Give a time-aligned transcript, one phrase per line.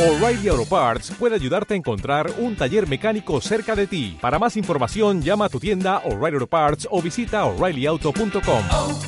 [0.00, 4.16] O'Reilly Auto Parts puede ayudarte a encontrar un taller mecánico cerca de ti.
[4.18, 8.64] Para más información, llama a tu tienda O'Reilly Auto Parts o visita oreillyauto.com.
[8.72, 8.98] oh,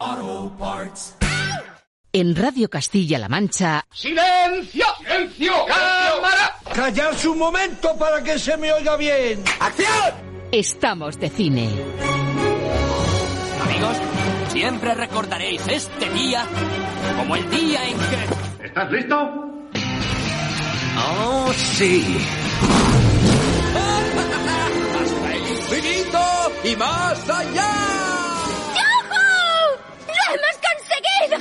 [0.00, 1.16] oh, Parts.
[2.10, 4.86] En Radio Castilla-La Mancha, ¡Silencio!
[4.98, 5.52] ¡Silencio!
[5.68, 6.56] ¡Cámara!
[6.74, 9.44] Callarse un momento para que se me oiga bien.
[9.60, 10.14] ¡Acción!
[10.52, 11.68] estamos de cine.
[13.62, 13.96] Amigos,
[14.50, 16.44] siempre recordaréis este día
[17.16, 18.26] como el día en que...
[18.66, 19.16] ¿Estás listo?
[20.96, 22.04] ¡Oh, sí!
[25.00, 26.20] ¡Hasta el infinito
[26.64, 27.72] y más allá!
[30.06, 31.36] ¡Lo hemos conseguido!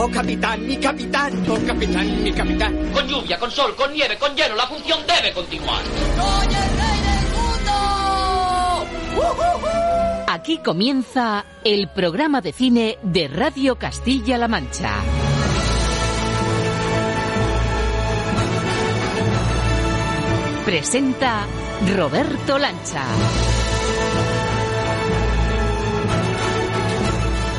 [0.00, 1.44] ¡Oh, capitán, mi capitán!
[1.48, 2.90] ¡Oh, capitán, mi capitán!
[2.92, 5.82] Con lluvia, con sol, con nieve, con hielo, la función debe continuar.
[5.82, 8.86] ¡Soy el rey del mundo!
[10.36, 14.92] Aquí comienza el programa de cine de Radio Castilla-La Mancha.
[20.66, 21.46] Presenta
[21.96, 23.02] Roberto Lancha.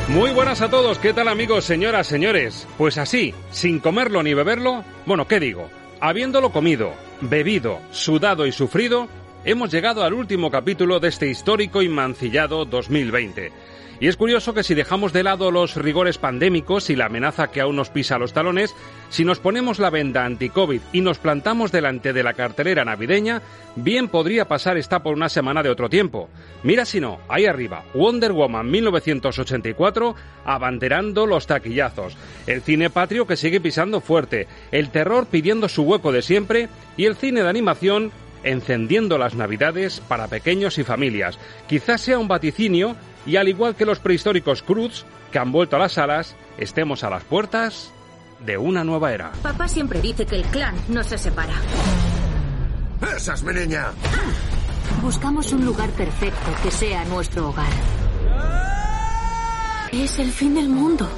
[0.09, 2.67] Muy buenas a todos, ¿qué tal amigos, señoras, señores?
[2.77, 5.67] Pues así, sin comerlo ni beberlo, bueno, ¿qué digo?
[5.99, 9.07] Habiéndolo comido, bebido, sudado y sufrido,
[9.47, 13.53] hemos llegado al último capítulo de este histórico y mancillado 2020.
[14.01, 17.61] Y es curioso que si dejamos de lado los rigores pandémicos y la amenaza que
[17.61, 18.75] aún nos pisa los talones,
[19.09, 23.41] si nos ponemos la venda anti-COVID y nos plantamos delante de la cartelera navideña,
[23.77, 26.29] bien podría pasar esta por una semana de otro tiempo.
[26.61, 33.37] Mira si no, ahí arriba, Wonder Woman 1984, abanderando los taquillazos, el cine patrio que
[33.37, 38.11] sigue pisando fuerte, el terror pidiendo su hueco de siempre y el cine de animación
[38.49, 41.37] encendiendo las navidades para pequeños y familias.
[41.67, 42.95] Quizás sea un vaticinio
[43.25, 47.09] y al igual que los prehistóricos Cruz, que han vuelto a las salas, estemos a
[47.09, 47.91] las puertas
[48.45, 49.31] de una nueva era.
[49.41, 51.55] Papá siempre dice que el clan no se separa.
[53.15, 53.87] Esa es mi niña.
[55.01, 57.71] Buscamos un lugar perfecto que sea nuestro hogar.
[59.91, 61.09] Es el fin del mundo.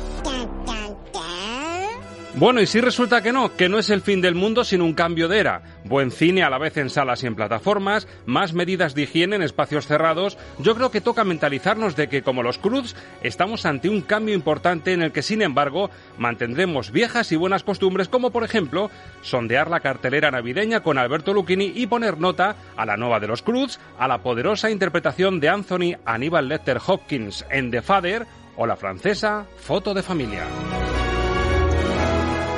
[2.35, 4.93] Bueno, y si resulta que no, que no es el fin del mundo sino un
[4.93, 5.63] cambio de era.
[5.83, 9.41] Buen cine a la vez en salas y en plataformas, más medidas de higiene en
[9.41, 10.37] espacios cerrados.
[10.59, 14.93] Yo creo que toca mentalizarnos de que, como los Cruz, estamos ante un cambio importante
[14.93, 15.89] en el que, sin embargo,
[16.19, 18.91] mantendremos viejas y buenas costumbres, como por ejemplo,
[19.21, 23.41] sondear la cartelera navideña con Alberto Lucchini y poner nota a la nueva de los
[23.41, 28.75] Cruz, a la poderosa interpretación de Anthony Aníbal Lecter Hopkins en The Father o la
[28.75, 30.43] francesa Foto de Familia.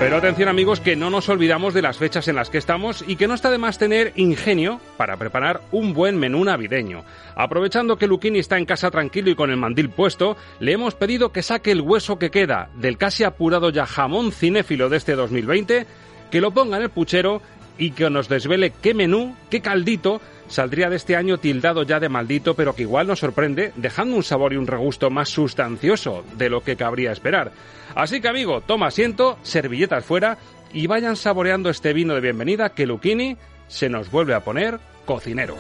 [0.02, 3.18] Pero atención amigos que no nos olvidamos de las fechas en las que estamos y
[3.18, 7.04] que no está de más tener ingenio para preparar un buen menú navideño.
[7.36, 11.32] Aprovechando que Luquini está en casa tranquilo y con el mandil puesto, le hemos pedido
[11.32, 15.86] que saque el hueso que queda del casi apurado ya jamón cinéfilo de este 2020,
[16.32, 17.44] que lo ponga en el puchero
[17.78, 22.10] y que nos desvele qué menú, qué caldito saldría de este año tildado ya de
[22.10, 26.50] maldito, pero que igual nos sorprende, dejando un sabor y un regusto más sustancioso de
[26.50, 27.52] lo que cabría esperar.
[27.96, 30.38] Así que amigo, toma asiento, servilletas fuera
[30.74, 33.38] y vayan saboreando este vino de bienvenida que Luchini
[33.68, 35.56] se nos vuelve a poner cocinero.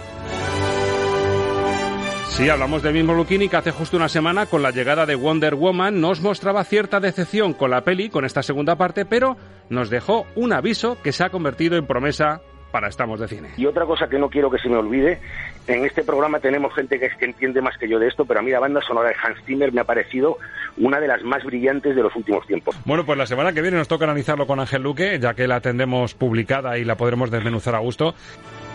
[2.31, 5.53] Sí, hablamos del mismo Luchini que hace justo una semana con la llegada de Wonder
[5.53, 9.36] Woman nos mostraba cierta decepción con la peli, con esta segunda parte, pero
[9.69, 13.50] nos dejó un aviso que se ha convertido en promesa para Estamos de Cine.
[13.58, 15.19] Y otra cosa que no quiero que se me olvide,
[15.68, 18.40] en este programa tenemos gente que, es que entiende más que yo de esto, pero
[18.40, 20.38] a mí la banda sonora de Hans Zimmer me ha parecido
[20.78, 22.75] una de las más brillantes de los últimos tiempos.
[22.86, 25.59] Bueno, pues la semana que viene nos toca analizarlo con Ángel Luque, ya que la
[25.59, 28.16] tendremos publicada y la podremos desmenuzar a gusto.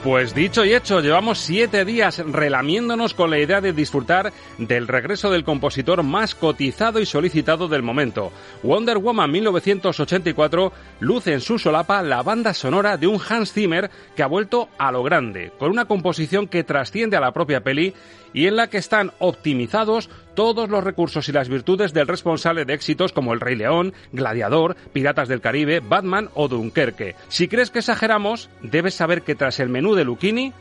[0.06, 5.32] Pues dicho y hecho, llevamos siete días relamiéndonos con la idea de disfrutar del regreso
[5.32, 8.30] del compositor más cotizado y solicitado del momento.
[8.62, 14.22] Wonder Woman 1984 luce en su solapa la banda sonora de un Hans Zimmer que
[14.22, 17.92] ha vuelto a lo grande, con una composición que trasciende a la propia peli
[18.32, 22.74] y en la que están optimizados todos los recursos y las virtudes del responsable de
[22.74, 27.16] éxitos como El Rey León, Gladiador, Piratas del Caribe, Batman o Dunkerque.
[27.26, 30.52] Si crees que exageramos, debes saber que tras el menú de Luchini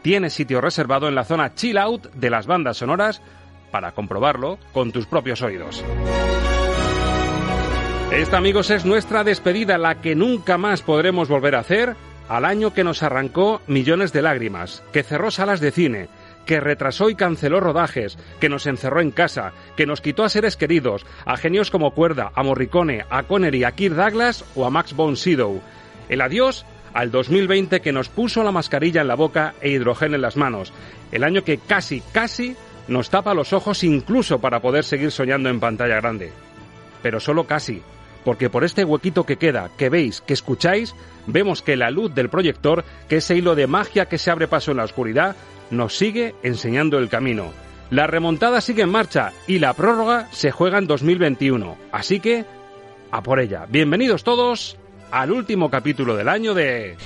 [0.00, 3.20] tiene sitio reservado en la zona chill out de las bandas sonoras
[3.70, 5.84] para comprobarlo con tus propios oídos.
[8.12, 11.94] Esta, amigos, es nuestra despedida, la que nunca más podremos volver a hacer
[12.28, 16.08] al año que nos arrancó millones de lágrimas, que cerró salas de cine,
[16.48, 20.56] que retrasó y canceló rodajes, que nos encerró en casa, que nos quitó a seres
[20.56, 24.96] queridos, a genios como Cuerda, a Morricone, a Connery, a Kirk Douglas o a Max
[24.96, 25.60] von Sydow.
[26.08, 26.64] El adiós
[26.94, 30.72] al 2020 que nos puso la mascarilla en la boca e hidrogel en las manos.
[31.12, 32.56] El año que casi, casi
[32.88, 36.32] nos tapa los ojos incluso para poder seguir soñando en pantalla grande.
[37.02, 37.82] Pero solo casi,
[38.24, 40.94] porque por este huequito que queda, que veis, que escucháis,
[41.26, 44.70] vemos que la luz del proyector, que ese hilo de magia que se abre paso
[44.70, 45.36] en la oscuridad,
[45.70, 47.52] nos sigue enseñando el camino.
[47.90, 51.76] La remontada sigue en marcha y la prórroga se juega en 2021.
[51.92, 52.44] Así que,
[53.10, 53.66] a por ella.
[53.68, 54.76] Bienvenidos todos
[55.10, 56.96] al último capítulo del año de...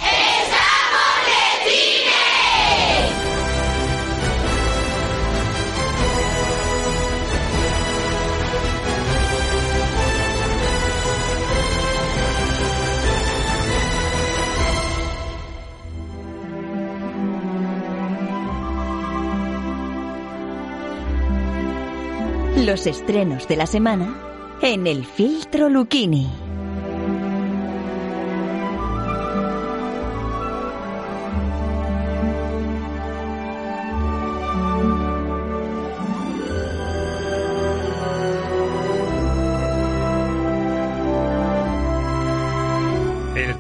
[22.64, 24.14] Los estrenos de la semana
[24.62, 26.41] en el filtro Lucchini.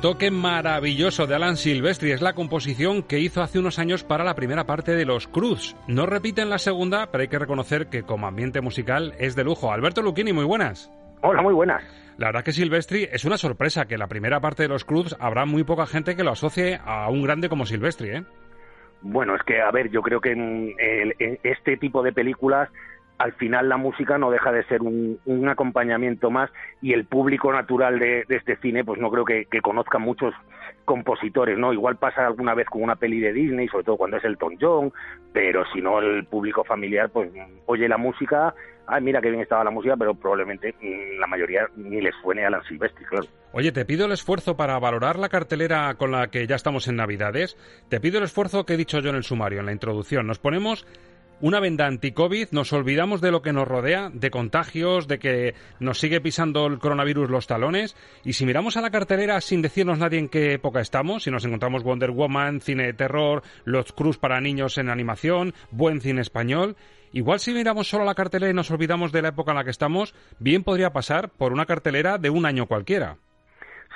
[0.02, 4.34] Toque maravilloso de Alan Silvestri es la composición que hizo hace unos años para la
[4.34, 5.76] primera parte de Los Cruz.
[5.86, 9.44] No repite en la segunda, pero hay que reconocer que como ambiente musical es de
[9.44, 9.72] lujo.
[9.72, 10.92] Alberto Lucchini, muy buenas.
[11.20, 11.84] Hola, muy buenas.
[12.18, 15.46] La verdad que Silvestri es una sorpresa que la primera parte de Los Cruz habrá
[15.46, 18.24] muy poca gente que lo asocie a un grande como Silvestri, ¿eh?
[19.02, 20.74] Bueno, es que, a ver, yo creo que en
[21.44, 22.68] este tipo de películas
[23.18, 26.50] al final la música no deja de ser un, un acompañamiento más
[26.80, 30.34] y el público natural de, este cine pues no creo que, que conozca muchos
[30.84, 31.72] compositores, ¿no?
[31.72, 34.92] Igual pasa alguna vez con una peli de Disney, sobre todo cuando es Elton John,
[35.32, 37.30] pero si no el público familiar pues
[37.66, 38.54] oye la música,
[38.86, 42.44] ay mira qué bien estaba la música, pero probablemente mm, la mayoría ni les suene
[42.44, 43.26] a Alan Silvestri, claro.
[43.52, 46.96] Oye, te pido el esfuerzo para valorar la cartelera con la que ya estamos en
[46.96, 47.56] Navidades.
[47.88, 50.26] Te pido el esfuerzo que he dicho yo en el sumario, en la introducción.
[50.26, 50.86] Nos ponemos
[51.42, 55.98] una venda anti-COVID, nos olvidamos de lo que nos rodea, de contagios, de que nos
[55.98, 57.96] sigue pisando el coronavirus los talones.
[58.24, 61.44] Y si miramos a la cartelera sin decirnos nadie en qué época estamos, si nos
[61.44, 66.76] encontramos Wonder Woman, cine de terror, Los Cruz para niños en animación, buen cine español.
[67.12, 69.70] Igual si miramos solo la cartelera y nos olvidamos de la época en la que
[69.70, 73.18] estamos, bien podría pasar por una cartelera de un año cualquiera.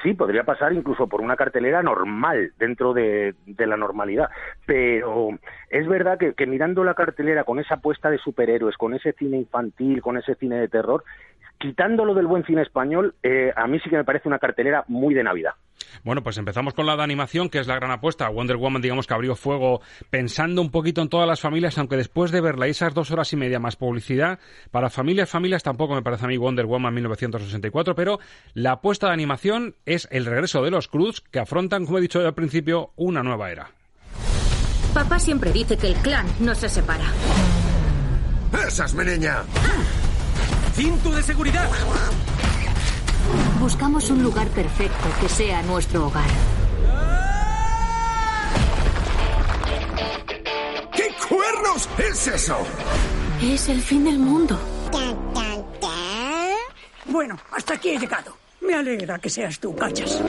[0.06, 4.30] Sí, podría pasar incluso por una cartelera normal dentro de, de la normalidad.
[4.64, 5.30] Pero
[5.68, 10.02] es verdad que, mirando la cartelera con esa apuesta de superhéroes, con ese cine infantil,
[10.02, 11.02] con ese cine de terror,
[11.58, 15.12] quitándolo del buen cine español, eh, a mí sí que me parece una cartelera muy
[15.12, 15.54] de Navidad.
[16.04, 18.28] Bueno, pues empezamos con la de animación, que es la gran apuesta.
[18.28, 19.80] Wonder Woman, digamos que abrió fuego
[20.10, 23.36] pensando un poquito en todas las familias, aunque después de verla esas dos horas y
[23.36, 24.38] media más publicidad,
[24.70, 28.18] para familias, familias tampoco me parece a mí Wonder Woman 1964, pero
[28.54, 32.20] la apuesta de animación es el regreso de los Cruz, que afrontan, como he dicho
[32.20, 33.70] al principio, una nueva era.
[34.94, 37.12] Papá siempre dice que el clan no se separa.
[38.66, 39.42] ¡Esa es mi niña!
[40.74, 41.68] ¡Cinto de seguridad!
[43.60, 46.28] Buscamos un lugar perfecto que sea nuestro hogar.
[50.92, 52.56] ¿Qué cuernos es eso?
[53.42, 54.58] Es el fin del mundo.
[57.06, 58.36] Bueno, hasta aquí he llegado.
[58.60, 60.22] Me alegra que seas tú, cachas.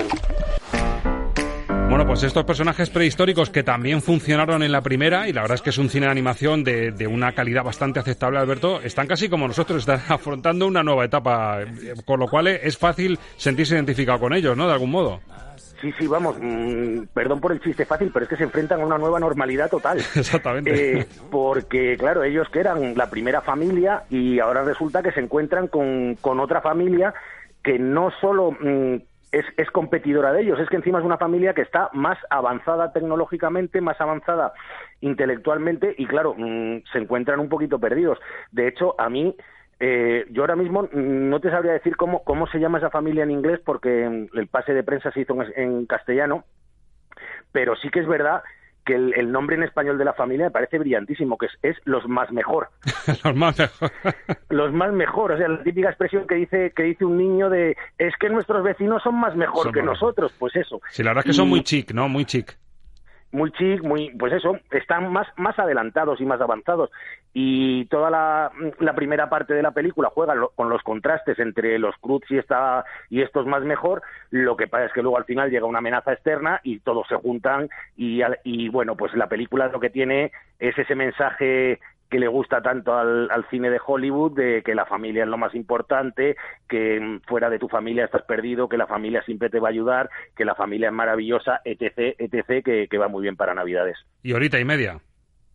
[1.97, 5.63] Bueno, pues estos personajes prehistóricos que también funcionaron en la primera, y la verdad es
[5.63, 9.29] que es un cine de animación de, de una calidad bastante aceptable, Alberto, están casi
[9.29, 14.19] como nosotros, están afrontando una nueva etapa, eh, con lo cual es fácil sentirse identificado
[14.19, 14.67] con ellos, ¿no?
[14.67, 15.21] De algún modo.
[15.81, 18.85] Sí, sí, vamos, mm, perdón por el chiste fácil, pero es que se enfrentan a
[18.85, 19.97] una nueva normalidad total.
[20.15, 20.99] Exactamente.
[20.99, 25.67] Eh, porque, claro, ellos que eran la primera familia y ahora resulta que se encuentran
[25.67, 27.15] con, con otra familia
[27.63, 28.97] que no solo mm,
[29.31, 32.93] es, es competidora de ellos, es que encima es una familia que está más avanzada
[32.93, 34.53] tecnológicamente, más avanzada
[35.01, 38.19] intelectualmente y, claro, mm, se encuentran un poquito perdidos.
[38.51, 39.35] De hecho, a mí
[39.79, 43.23] eh, yo ahora mismo mm, no te sabría decir cómo, cómo se llama esa familia
[43.23, 46.45] en inglés porque el pase de prensa se hizo en castellano,
[47.51, 48.41] pero sí que es verdad
[48.87, 51.75] que el, el nombre en español de la familia me parece brillantísimo, que es, es
[51.85, 52.69] los más mejor.
[53.23, 53.91] Los más mejor.
[54.49, 57.75] los más mejor, o sea, la típica expresión que dice que dice un niño de
[57.97, 60.81] es que nuestros vecinos son más mejor Son que más- nosotros, pues eso.
[60.89, 62.07] Sí, la verdad es que son muy chic, ¿no?
[62.09, 62.57] Muy chic.
[63.31, 66.89] Muy chic, muy, pues eso, están más, más adelantados y más avanzados.
[67.33, 68.51] Y toda la,
[68.95, 72.39] primera parte de la película juega lo- con los contrastes entre los Cruz y,
[73.09, 74.01] y estos más mejor.
[74.31, 77.15] Lo que pasa es que luego al final llega una amenaza externa y todos se
[77.15, 77.69] juntan.
[77.95, 82.61] Y, y bueno, pues la película lo que tiene es ese mensaje que le gusta
[82.61, 86.35] tanto al, al cine de Hollywood, de que la familia es lo más importante,
[86.69, 90.09] que fuera de tu familia estás perdido, que la familia siempre te va a ayudar,
[90.35, 93.97] que la familia es maravillosa, etc., etc., que, que va muy bien para Navidades.
[94.23, 94.99] Y horita y media.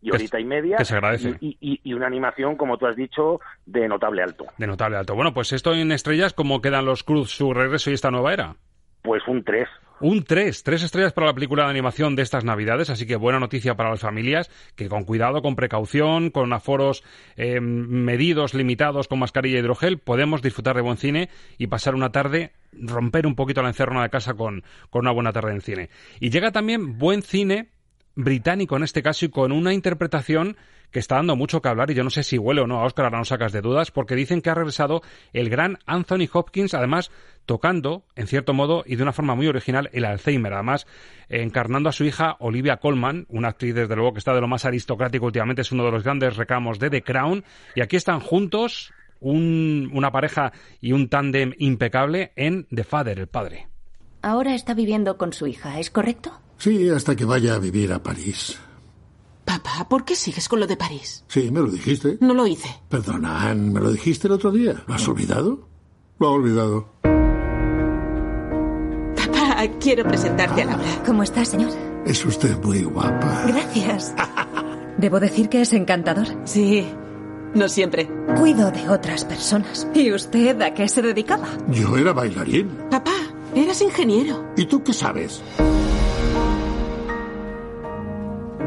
[0.02, 0.76] y horita y media.
[0.78, 1.36] que se agradece.
[1.40, 4.46] Y, y- y una animación, como tú has dicho, de notable alto.
[4.58, 5.14] De notable alto.
[5.14, 8.56] Bueno, pues esto en estrellas, ¿cómo quedan los Cruz, su regreso y esta nueva era?
[9.02, 9.68] Pues un 3.
[10.02, 13.38] Un 3, tres estrellas para la película de animación de estas Navidades, así que buena
[13.38, 17.04] noticia para las familias, que con cuidado, con precaución, con aforos
[17.36, 22.10] eh, medidos, limitados, con mascarilla y hidrogel, podemos disfrutar de buen cine y pasar una
[22.10, 25.88] tarde, romper un poquito la encerrona de casa con, con una buena tarde en cine.
[26.18, 27.68] Y llega también buen cine
[28.16, 30.56] británico en este caso y con una interpretación
[30.92, 32.84] que está dando mucho que hablar y yo no sé si huele o no a
[32.84, 35.00] Oscar, ahora no sacas de dudas, porque dicen que ha regresado
[35.32, 37.10] el gran Anthony Hopkins, además
[37.46, 40.86] tocando, en cierto modo, y de una forma muy original, el Alzheimer, además
[41.28, 44.48] eh, encarnando a su hija Olivia Colman, una actriz desde luego que está de lo
[44.48, 47.44] más aristocrático últimamente, es uno de los grandes recamos de The Crown,
[47.74, 53.28] y aquí están juntos un- una pareja y un tándem impecable en The Father, el
[53.28, 53.68] padre.
[54.22, 56.32] Ahora está viviendo con su hija, ¿es correcto?
[56.58, 58.58] Sí, hasta que vaya a vivir a París.
[59.44, 61.24] Papá, ¿por qué sigues con lo de París?
[61.26, 62.18] Sí, me lo dijiste.
[62.20, 62.68] No lo hice.
[62.88, 64.84] Perdona, Anne, me lo dijiste el otro día.
[64.86, 65.68] ¿Lo has olvidado?
[66.20, 66.92] Lo ha olvidado.
[69.62, 70.84] Papá, quiero presentarte a Laura.
[71.06, 71.70] ¿Cómo está, señor?
[72.04, 73.44] Es usted muy guapa.
[73.46, 74.14] Gracias.
[74.98, 76.26] Debo decir que es encantador.
[76.44, 76.86] Sí,
[77.54, 78.08] no siempre.
[78.38, 79.86] Cuido de otras personas.
[79.94, 81.46] ¿Y usted a qué se dedicaba?
[81.68, 82.70] Yo era bailarín.
[82.90, 83.14] Papá,
[83.54, 84.52] eras ingeniero.
[84.56, 85.40] ¿Y tú qué sabes?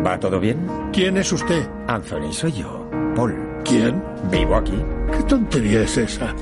[0.06, 0.66] ¿Va todo bien?
[0.94, 1.68] ¿Quién es usted?
[1.88, 2.90] Anthony, soy yo.
[3.16, 3.36] Paul.
[3.66, 4.02] ¿Quién?
[4.32, 4.80] Vivo aquí.
[5.12, 6.34] ¿Qué tontería es esa?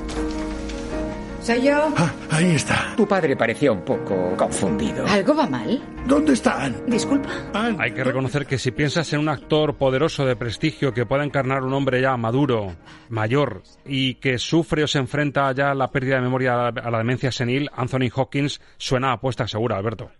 [1.43, 1.75] ¿Soy yo?
[1.97, 2.95] Ah, ahí está.
[2.95, 5.05] Tu padre parecía un poco confundido.
[5.05, 5.77] ¿Algo va mal?
[6.07, 6.77] ¿Dónde está Anne?
[6.88, 7.27] Disculpa.
[7.53, 7.75] Anne.
[7.81, 11.63] Hay que reconocer que si piensas en un actor poderoso de prestigio que pueda encarnar
[11.63, 12.71] un hombre ya maduro,
[13.09, 16.81] mayor, y que sufre o se enfrenta ya a la pérdida de memoria a la,
[16.81, 20.12] a la demencia senil, Anthony Hopkins suena a apuesta segura, Alberto.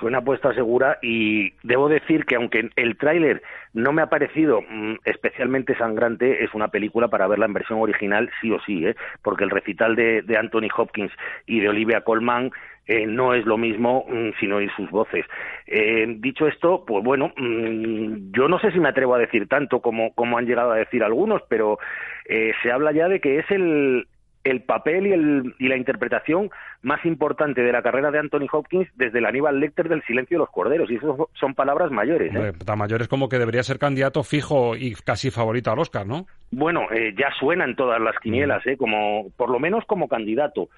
[0.00, 3.42] Suena apuesta segura y debo decir que aunque el tráiler
[3.74, 8.30] no me ha parecido mm, especialmente sangrante, es una película para verla en versión original
[8.40, 8.96] sí o sí, ¿eh?
[9.22, 11.12] porque el recital de, Anthony Hopkins
[11.46, 12.50] y de Olivia Colman
[12.86, 15.24] eh, no es lo mismo mm, sin oír sus voces.
[15.66, 19.80] Eh, dicho esto, pues bueno, mm, yo no sé si me atrevo a decir tanto
[19.80, 21.78] como, como han llegado a decir algunos, pero
[22.26, 24.06] eh, se habla ya de que es el,
[24.44, 26.50] el papel y, el, y la interpretación
[26.82, 30.40] más importante de la carrera de Anthony Hopkins desde el Aníbal Lecter del Silencio de
[30.40, 30.90] los Corderos.
[30.90, 32.34] Y eso son palabras mayores.
[32.34, 32.52] ¿eh?
[32.64, 36.26] Tan mayor es como que debería ser candidato fijo y casi favorito al Oscar, ¿no?
[36.50, 38.76] Bueno, eh, ya suena en todas las quinielas, ¿eh?
[38.76, 40.68] como, por lo menos como candidato.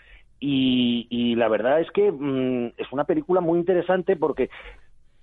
[0.41, 4.51] Y, y la verdad es que mm, es una película muy interesante porque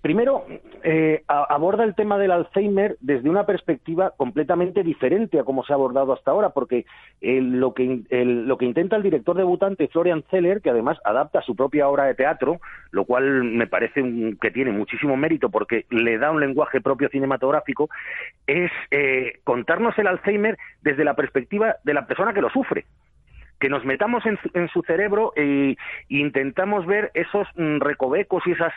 [0.01, 0.45] Primero,
[0.83, 5.75] eh, aborda el tema del Alzheimer desde una perspectiva completamente diferente a como se ha
[5.75, 6.85] abordado hasta ahora, porque
[7.21, 11.43] eh, lo, que, el- lo que intenta el director debutante Florian Zeller, que además adapta
[11.43, 15.85] su propia obra de teatro, lo cual me parece un- que tiene muchísimo mérito porque
[15.91, 17.87] le da un lenguaje propio cinematográfico,
[18.47, 22.85] es eh, contarnos el Alzheimer desde la perspectiva de la persona que lo sufre.
[23.59, 25.75] Que nos metamos en su, cerebro e,
[26.09, 28.73] e intentamos ver esos mm, recovecos y esas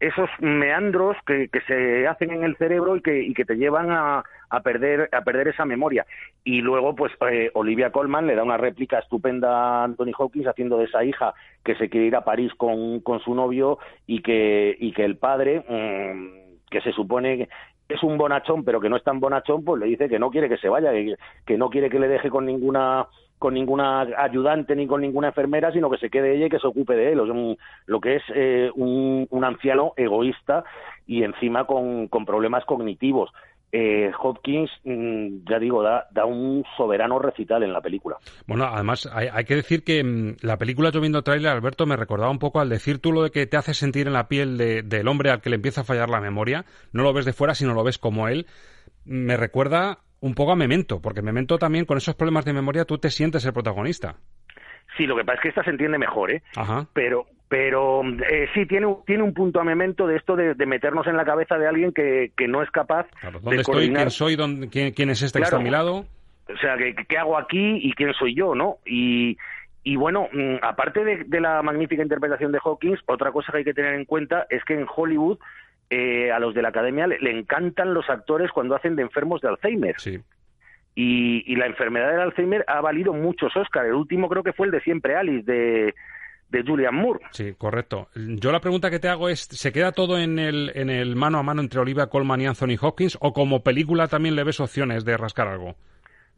[0.00, 4.24] esos meandros que, se hacen en el cerebro y que, y que te llevan a,
[4.62, 6.06] perder a perder esa memoria.
[6.44, 10.78] Y luego pues eh, Olivia Colman le da una réplica estupenda a Anthony Hopkins haciendo
[10.78, 14.76] de esa hija que se quiere ir a París con, con su novio y que
[14.78, 17.48] y que el padre mm, que se supone
[17.88, 20.30] que es un bonachón pero que no es tan bonachón pues le dice que no
[20.30, 23.06] quiere que se vaya que, que no quiere que le deje con ninguna
[23.38, 26.66] con ninguna ayudante ni con ninguna enfermera, sino que se quede ella y que se
[26.66, 27.20] ocupe de él.
[27.20, 30.64] Un- lo que es eh, un, anciano egoísta
[31.06, 33.30] y encima con, problemas cognitivos.
[33.70, 38.16] Eh, Hopkins, mm, ya digo, da, da un soberano recital en la película.
[38.46, 42.30] Bueno, además hay, que decir que mm, la película yo viendo tráiler, Alberto, me recordaba
[42.30, 44.82] un poco al decir tú lo de que te hace sentir en la piel de-
[44.82, 46.64] del hombre al que le empieza a fallar la memoria.
[46.92, 48.46] No lo ves de fuera, sino lo ves como él.
[49.04, 52.98] Me recuerda un poco a Memento, porque Memento también con esos problemas de memoria tú
[52.98, 54.16] te sientes el protagonista.
[54.96, 56.42] Sí, lo que pasa es que esta se entiende mejor, ¿eh?
[56.56, 56.86] Ajá.
[56.92, 60.66] Pero, pero eh, sí, tiene, un- tiene un punto a memento de esto de, de
[60.66, 63.74] meternos en la cabeza de alguien que, que no es capaz ¿Dónde de estoy?
[63.74, 64.02] coordinar.
[64.04, 64.36] ¿Quién soy?
[64.36, 65.64] ¿Dónde- quién, quién es este que está a Claro.
[65.64, 66.06] mi lado?
[66.52, 68.78] O sea, ¿qué, qué hago aquí y quién soy yo, no?
[68.86, 69.36] Y,
[69.84, 73.64] y bueno, mm, aparte de, de la magnífica interpretación de Hawkins, otra cosa que hay
[73.64, 75.38] que tener en cuenta es que en Hollywood
[75.90, 79.40] eh, a los de la academia le, le encantan los actores cuando hacen de enfermos
[79.40, 79.94] de Alzheimer.
[79.98, 80.18] Sí.
[80.94, 83.86] Y, y la enfermedad del Alzheimer ha valido muchos Oscars.
[83.86, 85.94] El último creo que fue el de Siempre Alice, de,
[86.48, 87.20] de Julian Moore.
[87.30, 88.08] Sí, correcto.
[88.14, 91.38] Yo la pregunta que te hago es, ¿se queda todo en el, en el mano
[91.38, 95.04] a mano entre Olivia Colman y Anthony Hopkins o como película también le ves opciones
[95.04, 95.76] de rascar algo?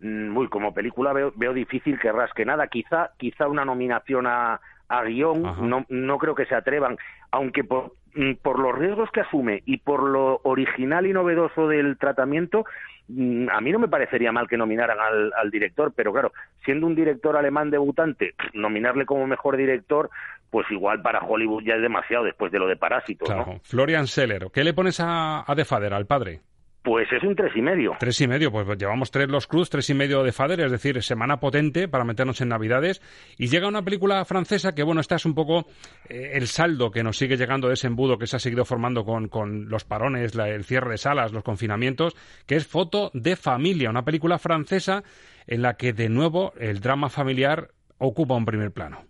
[0.00, 2.66] Mm, Uy, como película veo, veo difícil que rasque nada.
[2.66, 5.62] Quizá, quizá una nominación a, a guion, Ajá.
[5.62, 6.98] no, no creo que se atrevan,
[7.30, 11.96] aunque por, mm, por los riesgos que asume y por lo original y novedoso del
[11.96, 12.64] tratamiento,
[13.08, 16.32] mm, a mí no me parecería mal que nominaran al, al director, pero claro,
[16.64, 20.10] siendo un director alemán debutante, nominarle como mejor director,
[20.50, 23.28] pues igual para Hollywood ya es demasiado después de lo de Parásitos.
[23.62, 24.48] Florian Seller.
[24.52, 26.40] ¿Qué le pones a, a The Father, al padre?
[26.82, 27.92] Pues es un tres y medio.
[28.00, 31.02] Tres y medio, pues llevamos tres los Cruz, tres y medio de Fader, es decir,
[31.02, 33.02] semana potente para meternos en Navidades.
[33.36, 35.66] Y llega una película francesa que, bueno, esta es un poco
[36.08, 39.04] eh, el saldo que nos sigue llegando de ese embudo que se ha seguido formando
[39.04, 43.36] con, con los parones, la- el cierre de salas, los confinamientos, que es Foto de
[43.36, 45.02] Familia, una película francesa
[45.46, 47.68] en la que, de nuevo, el drama familiar
[47.98, 49.04] ocupa un primer plano.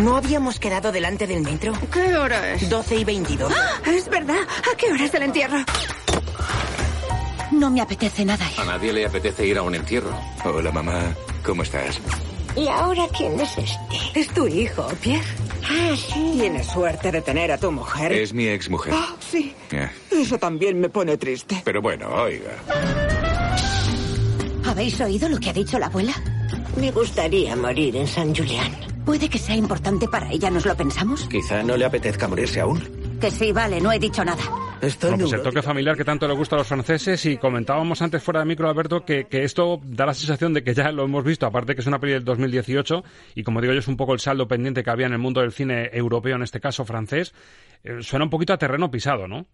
[0.00, 1.72] ¿No habíamos quedado delante del metro?
[1.92, 2.68] ¿Qué hora es?
[2.70, 3.52] 12 y 22.
[3.52, 3.80] ¡Ah!
[3.90, 4.36] Es verdad.
[4.72, 5.56] ¿A qué hora es el entierro?
[7.52, 8.60] No me apetece nada ir.
[8.60, 10.10] A nadie le apetece ir a un entierro.
[10.44, 11.14] Hola, mamá.
[11.44, 12.00] ¿Cómo estás?
[12.56, 14.20] ¿Y ahora quién es este?
[14.20, 15.24] Es tu hijo, Pierre.
[15.64, 16.36] Ah, sí.
[16.40, 18.12] Tienes suerte de tener a tu mujer.
[18.12, 18.92] Es mi exmujer.
[18.96, 19.54] Ah, sí.
[19.70, 21.62] Eh, Eso también me pone triste.
[21.64, 22.50] Pero bueno, oiga.
[24.66, 26.12] ¿Habéis oído lo que ha dicho la abuela?
[26.76, 28.72] Me gustaría morir en San Julián.
[29.04, 31.26] Puede que sea importante para ella, ¿nos lo pensamos?
[31.28, 32.99] Quizá no le apetezca morirse aún.
[33.20, 34.42] Que sí, vale, no he dicho nada.
[35.02, 38.22] Bueno, pues el toque familiar que tanto le gusta a los franceses y comentábamos antes
[38.22, 41.22] fuera de micro, Alberto, que, que esto da la sensación de que ya lo hemos
[41.22, 44.14] visto, aparte que es una peli del 2018 y como digo yo es un poco
[44.14, 47.34] el saldo pendiente que había en el mundo del cine europeo, en este caso francés,
[47.84, 49.46] eh, suena un poquito a terreno pisado, ¿no?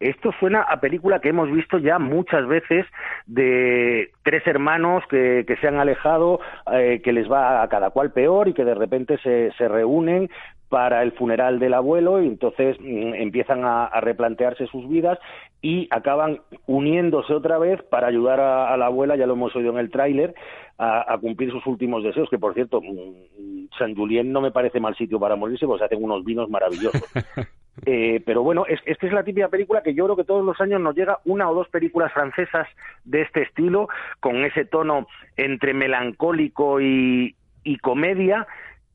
[0.00, 2.86] Esto suena a película que hemos visto ya muchas veces
[3.26, 6.40] de tres hermanos que, se han alejado,
[6.72, 10.30] eh, que les va a cada cual peor y que de repente se, se reúnen
[10.68, 15.18] para el funeral del abuelo y entonces mm, empiezan a, replantearse sus vidas
[15.62, 19.78] y acaban uniéndose otra vez para ayudar a, la abuela, ya lo hemos oído en
[19.78, 20.34] el tráiler,
[20.76, 24.78] a, a cumplir sus últimos deseos, que por cierto, mm, San Julien no me parece
[24.78, 27.02] mal sitio para morirse, porque se hacen unos vinos maravillosos.
[27.86, 30.60] Eh, pero bueno, es, esta es la típica película que yo creo que todos los
[30.60, 32.66] años nos llega una o dos películas francesas
[33.04, 33.88] de este estilo,
[34.20, 35.06] con ese tono
[35.36, 37.34] entre melancólico y,
[37.82, 38.46] comedia,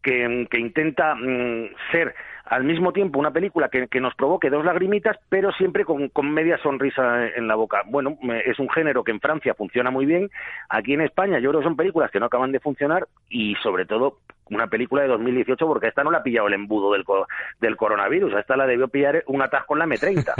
[0.01, 4.65] que, que intenta mm, ser al mismo tiempo una película que, que nos provoque dos
[4.65, 7.83] lagrimitas, pero siempre con, con media sonrisa en la boca.
[7.85, 10.29] Bueno, es un género que en Francia funciona muy bien.
[10.69, 13.85] Aquí en España yo creo que son películas que no acaban de funcionar y sobre
[13.85, 14.17] todo
[14.49, 17.05] una película de 2018 porque esta no la ha pillado el embudo del,
[17.61, 20.33] del coronavirus, esta la debió pillar un atasco en la M30.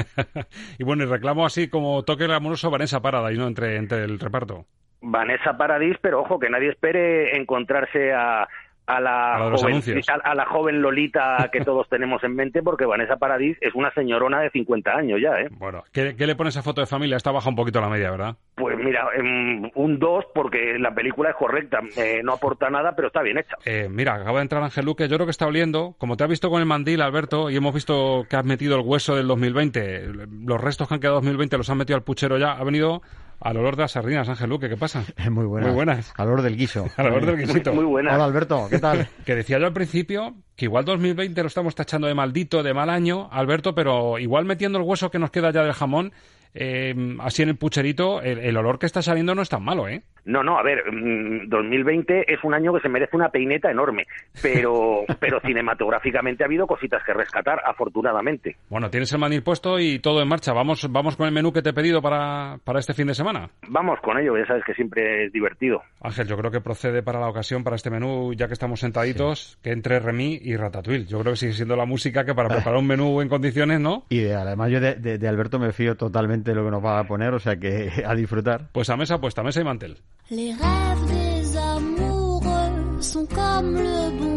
[0.78, 3.48] Y bueno, y reclamo así como toque amoroso Vanessa Paradise, ¿no?
[3.48, 4.66] Entre, entre el reparto.
[5.02, 8.48] Vanessa Paradis, pero ojo, que nadie espere encontrarse a,
[8.86, 12.86] a la, A joven, a, a la joven Lolita que todos tenemos en mente, porque
[12.86, 15.48] Vanessa Paradis es una señorona de 50 años ya, ¿eh?
[15.52, 17.18] Bueno, ¿qué, qué le pones a foto de familia?
[17.18, 18.36] Está baja un poquito la media, ¿verdad?
[18.56, 23.08] Pues mira, em, un 2 porque la película es correcta, eh, no aporta nada, pero
[23.08, 23.56] está bien hecha.
[23.66, 26.28] Eh, mira, acaba de entrar Ángel Luque, yo creo que está oliendo, como te ha
[26.28, 30.10] visto con el mandil, Alberto, y hemos visto que has metido el hueso del 2020,
[30.46, 33.02] los restos que han quedado 2020 los han metido al puchero ya, ha venido
[33.44, 35.04] al olor de las sardinas, Ángel Luque, ¿qué pasa?
[35.30, 35.68] Muy buenas.
[35.68, 36.14] Muy buenas.
[36.16, 36.88] Al olor del guiso.
[36.98, 37.72] Al olor del guisito.
[37.72, 39.08] Hola, Alberto, ¿qué tal?
[39.26, 42.90] Que decía yo al principio que igual 2020 lo estamos tachando de maldito, de mal
[42.90, 46.14] año, Alberto, pero igual metiendo el hueso que nos queda ya del jamón,
[46.54, 49.88] eh, así en el pucherito, el, el olor que está saliendo no es tan malo,
[49.88, 50.04] ¿eh?
[50.26, 54.06] No, no, a ver, mm, 2020 es un año que se merece una peineta enorme,
[54.42, 58.56] pero, pero cinematográficamente ha habido cositas que rescatar, afortunadamente.
[58.70, 60.54] Bueno, tienes el manil puesto y todo en marcha.
[60.54, 63.50] Vamos, vamos con el menú que te he pedido para, para este fin de semana.
[63.68, 65.82] Vamos con ello, ya sabes que siempre es divertido.
[66.02, 69.58] Ángel, yo creo que procede para la ocasión, para este menú, ya que estamos sentaditos,
[69.62, 71.06] que entre Remy y Ratatouille.
[71.06, 74.06] Yo creo que sigue siendo la música que para preparar un menú en condiciones, ¿no?
[74.10, 74.48] Ideal.
[74.48, 77.04] Además, yo de, de- de Alberto me fío totalmente de lo que nos va a
[77.06, 78.70] poner, o sea que a disfrutar.
[78.72, 79.98] Pues a mesa puesta, mesa y mantel.
[80.32, 84.33] Les rêves des amoureux sont comme le bon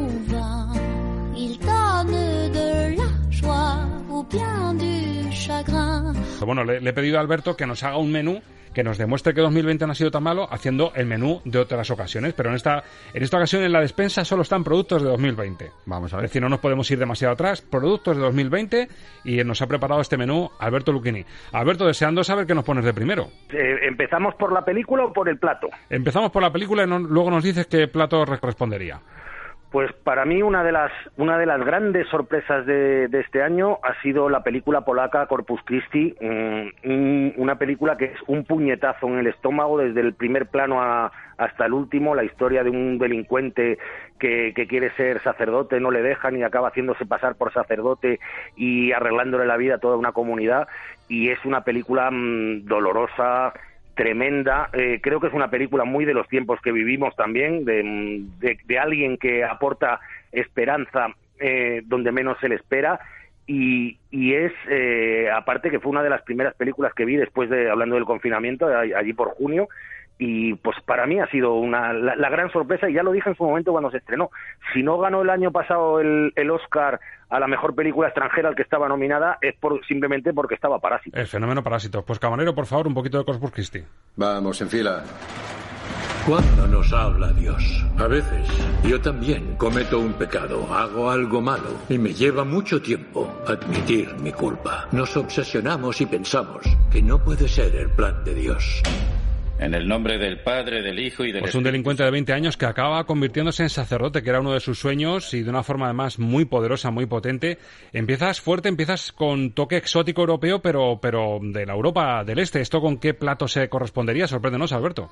[6.44, 8.40] Bueno, le, le he pedido a Alberto que nos haga un menú
[8.74, 11.90] que nos demuestre que 2020 no ha sido tan malo haciendo el menú de otras
[11.90, 12.34] ocasiones.
[12.34, 15.70] Pero en esta, en esta ocasión en la despensa solo están productos de 2020.
[15.86, 16.28] Vamos a Es ver.
[16.28, 17.62] decir, no nos podemos ir demasiado atrás.
[17.62, 18.88] Productos de 2020
[19.24, 21.24] y nos ha preparado este menú Alberto Lucchini.
[21.52, 23.30] Alberto, deseando saber qué nos pones de primero.
[23.48, 25.68] Eh, ¿Empezamos por la película o por el plato?
[25.88, 29.00] Empezamos por la película y no- luego nos dices qué plato respondería.
[29.76, 33.76] Pues para mí una de las una de las grandes sorpresas de, de este año
[33.82, 39.18] ha sido la película polaca Corpus Christi, mm, una película que es un puñetazo en
[39.18, 43.76] el estómago desde el primer plano a- hasta el último, la historia de un delincuente
[44.18, 48.18] que, que quiere ser sacerdote, no le dejan y acaba haciéndose pasar por sacerdote
[48.56, 50.68] y arreglándole la vida a toda una comunidad
[51.06, 53.52] y es una película mm, dolorosa,
[53.96, 54.70] tremenda.
[54.72, 59.16] Eh, creo que es una película muy de los tiempos que vivimos también, de, alguien
[59.16, 59.98] que aporta
[60.30, 61.08] esperanza
[61.40, 63.00] eh, donde menos se le espera
[63.46, 67.48] y, y es, eh, aparte que fue una de las primeras películas que vi después
[67.48, 69.68] de, hablando del confinamiento, allí por junio,
[70.18, 73.28] y pues para mí ha sido una, la, la gran sorpresa, y ya lo dije
[73.28, 74.30] en su momento cuando se estrenó.
[74.72, 78.54] Si no ganó el año pasado el, el Oscar a la mejor película extranjera al
[78.54, 81.18] que estaba nominada, es por, simplemente porque estaba Parásito.
[81.18, 82.04] El fenómeno Parásitos.
[82.04, 83.82] Pues camarero, por favor, un poquito de Corpus Christi.
[84.16, 85.02] Vamos, en fila.
[86.26, 87.84] ¿Cuándo nos habla Dios?
[87.98, 88.48] A veces
[88.82, 94.32] yo también cometo un pecado, hago algo malo y me lleva mucho tiempo admitir mi
[94.32, 94.88] culpa.
[94.90, 98.82] Nos obsesionamos y pensamos que no puede ser el plan de Dios.
[99.58, 102.58] En el nombre del Padre, del Hijo y del Pues un delincuente de 20 años
[102.58, 105.86] que acaba convirtiéndose en sacerdote, que era uno de sus sueños y de una forma
[105.86, 107.56] además muy poderosa, muy potente.
[107.94, 112.60] Empiezas fuerte, empiezas con toque exótico europeo, pero, pero de la Europa del Este.
[112.60, 114.26] ¿Esto con qué plato se correspondería?
[114.28, 115.08] Sorpréndenos, Alberto.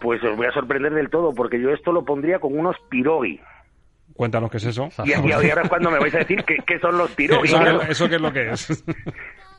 [0.00, 3.40] Pues os voy a sorprender del todo, porque yo esto lo pondría con unos pirogi.
[4.14, 4.88] Cuéntanos qué es eso.
[5.04, 7.48] Y, y ahora es cuando me vais a decir qué, qué son los pirogi.
[7.48, 8.84] ¿Eso, ¿Eso qué es lo que es?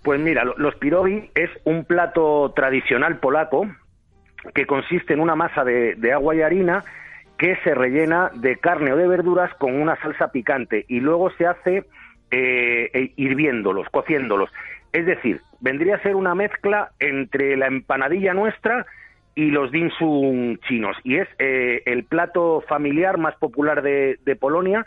[0.03, 3.67] Pues mira, lo- los pirogi es un plato tradicional polaco
[4.53, 6.83] que consiste en una masa de, agua y harina
[7.37, 11.47] que se rellena de carne o de verduras con una salsa picante y luego se
[11.47, 11.85] hace
[12.29, 14.49] eh, eh, hirviéndolos, cociéndolos.
[14.93, 18.85] Es decir, vendría a ser una mezcla entre la empanadilla nuestra
[19.33, 20.97] y los dim sum chinos.
[21.03, 24.85] Y es eh, el plato familiar más popular de, de Polonia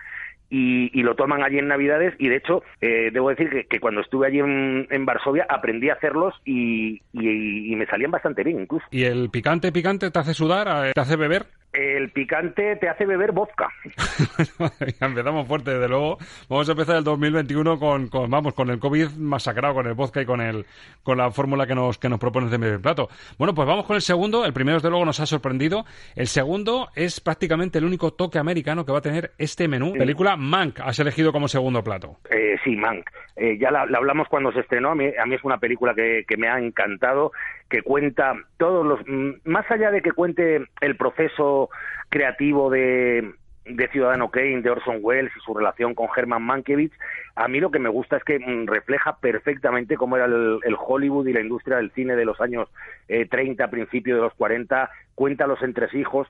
[0.55, 3.81] y, y lo toman allí en Navidades y de hecho eh, debo decir que, que
[3.81, 8.45] cuando estuve allí en, en Varsovia aprendí a hacerlos y, y- y me salían bastante
[8.45, 8.87] bien incluso.
[8.93, 10.87] ¿Y el picante, picante te hace sudar?
[10.87, 11.47] eh, ¿Te hace beber?
[11.75, 13.69] El picante te hace beber vodka.
[15.01, 16.19] Empezamos fuerte, desde luego.
[16.49, 20.23] Vamos a empezar el 2021 con, con, vamos, con el COVID masacrado, con el vodka
[20.23, 20.65] y con el,
[21.03, 23.09] con la fórmula que nos, que nos propones de medio plato.
[23.39, 24.45] Bueno, pues vamos con el segundo.
[24.45, 25.85] El primero, desde luego, nos ha sorprendido.
[26.15, 29.95] El segundo es prácticamente el único toque americano que va a tener este menú.
[29.95, 32.19] Película Mank, has elegido como segundo plato.
[32.31, 33.11] Eh, sí, Mank.
[33.37, 34.91] Eh, ya la, la hablamos cuando se estrenó.
[34.91, 37.33] A mí, a mí es una película que, que me ha encantado,
[37.68, 39.00] que cuenta todos los.
[39.44, 41.70] Más allá de que cuente el proceso
[42.09, 43.33] creativo de,
[43.64, 46.92] de Ciudadano Kane, de Orson Welles y su relación con Herman Mankiewicz,
[47.35, 51.27] a mí lo que me gusta es que refleja perfectamente cómo era el, el Hollywood
[51.27, 52.68] y la industria del cine de los años
[53.09, 56.29] eh, 30, principio de los 40, cuenta los entresijos.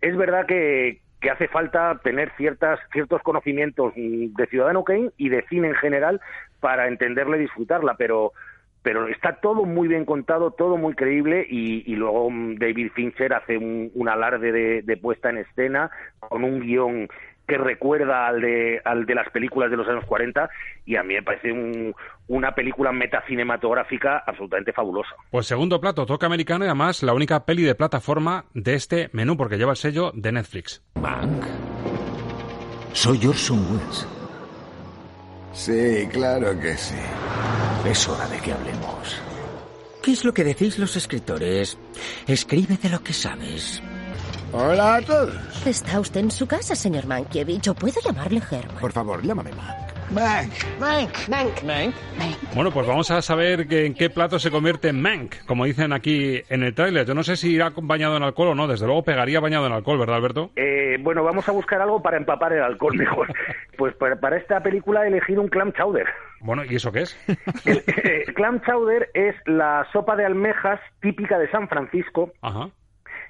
[0.00, 5.42] Es verdad que, que hace falta tener ciertas, ciertos conocimientos de Ciudadano Kane y de
[5.48, 6.20] cine en general
[6.60, 8.32] para entenderla y disfrutarla, pero
[8.84, 13.32] pero está todo muy bien contado, todo muy creíble y, y luego mm, David Fincher
[13.34, 17.08] hace un, un alarde de, de puesta en escena con un guion
[17.48, 20.48] que recuerda al de, al de las películas de los años 40
[20.86, 21.94] y a mí me parece un-
[22.28, 25.14] una película metacinematográfica absolutamente fabulosa.
[25.30, 29.36] Pues segundo plato, toque americano y además la única peli de plataforma de este menú
[29.36, 30.82] porque lleva el sello de Netflix.
[30.94, 31.44] Mank.
[32.92, 34.08] Soy Orson Welles.
[35.52, 36.96] Sí, claro que sí.
[37.86, 39.20] Es hora de que hablemos.
[40.02, 41.76] ¿Qué es lo que decís los escritores?
[42.26, 43.82] Escribe de lo que sabes.
[44.52, 45.66] Hola a todos.
[45.66, 47.68] Está usted en su casa, señor Mankiewicz.
[47.68, 48.78] ¿O puedo llamarle Herman?
[48.80, 49.83] Por favor, llámame Mank.
[50.12, 50.52] Mank.
[50.78, 51.28] Mank.
[51.28, 51.62] Mank.
[51.62, 51.94] Mank.
[52.54, 56.42] Bueno, pues vamos a saber que en qué plato se convierte Mank, como dicen aquí
[56.48, 57.06] en el tráiler.
[57.06, 58.68] Yo no sé si irá bañado en alcohol o no.
[58.68, 60.50] Desde luego pegaría bañado en alcohol, ¿verdad, Alberto?
[60.56, 63.28] Eh, bueno, vamos a buscar algo para empapar el alcohol mejor.
[63.76, 66.06] Pues para, para esta película he elegido un clam chowder.
[66.40, 67.18] Bueno, ¿y eso qué es?
[67.64, 72.68] El, eh, clam chowder es la sopa de almejas típica de San Francisco Ajá.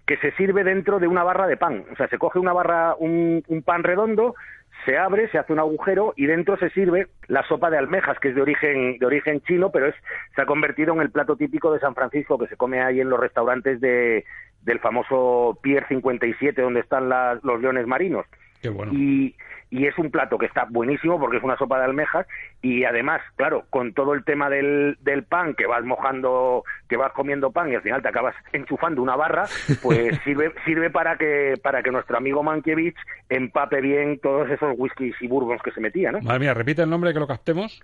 [0.05, 1.85] que se sirve dentro de una barra de pan.
[1.93, 4.35] O sea, se coge una barra, un, un pan redondo,
[4.85, 8.29] se abre, se hace un agujero y dentro se sirve la sopa de almejas, que
[8.29, 9.95] es de origen, de origen chino, pero es,
[10.35, 13.11] se ha convertido en el plato típico de San Francisco que se come ahí en
[13.11, 14.25] los restaurantes de,
[14.63, 17.09] del famoso Pier 57, donde están
[17.43, 18.27] los leones marinos.
[18.61, 18.93] Qué bueno.
[18.95, 19.35] Y,
[19.75, 22.29] y es un plato que está buenísimo porque es una sopa de almejas
[22.63, 27.13] y además, claro, con todo el tema del, del pan, que vas mojando, que vas
[27.13, 29.47] comiendo pan y al final te acabas enchufando una barra,
[29.83, 32.95] pues sirve, sirve para que, para que nuestro amigo Mankiewicz
[33.29, 36.21] empape bien todos esos whiskies y bourbons que se metía, ¿no?
[36.21, 37.83] Madre mía, repite el nombre que lo captemos.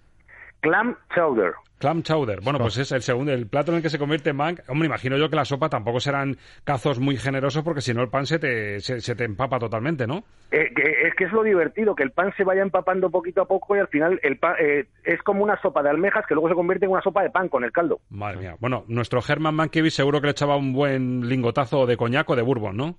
[0.60, 1.52] Clam chowder.
[1.78, 2.40] Clam chowder.
[2.42, 4.60] Bueno, pues es el segundo, el plato en el que se convierte Mank.
[4.68, 8.10] Hombre, imagino yo que la sopa tampoco serán cazos muy generosos porque si no el
[8.10, 10.22] pan se te, se, se te empapa totalmente, ¿no?
[10.50, 13.46] Eh, que- es que es lo divertido, que el pan se vaya empapando poquito a
[13.48, 16.50] poco y al final el pan eh, es como una sopa de almejas que luego
[16.50, 18.00] se convierte en una sopa de pan con el caldo.
[18.10, 18.56] Madre mía.
[18.60, 22.42] Bueno, nuestro Herman Mankiewicz seguro que le echaba un buen lingotazo de coñac o de
[22.42, 22.96] bourbon, ¿no?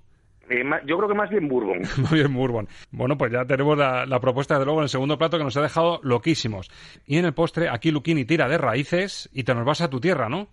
[0.52, 1.82] Eh, yo creo que más bien bourbon.
[2.10, 2.68] Muy bien, Bourbon.
[2.90, 5.56] Bueno, pues ya tenemos la, la propuesta, desde luego, en el segundo plato que nos
[5.56, 6.70] ha dejado loquísimos.
[7.06, 10.00] Y en el postre, aquí Luquini tira de raíces y te nos vas a tu
[10.00, 10.48] tierra, ¿no?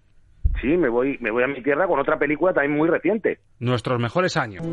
[0.62, 3.40] Sí, me voy, me voy a mi tierra con otra película también muy reciente.
[3.60, 4.66] Nuestros mejores años.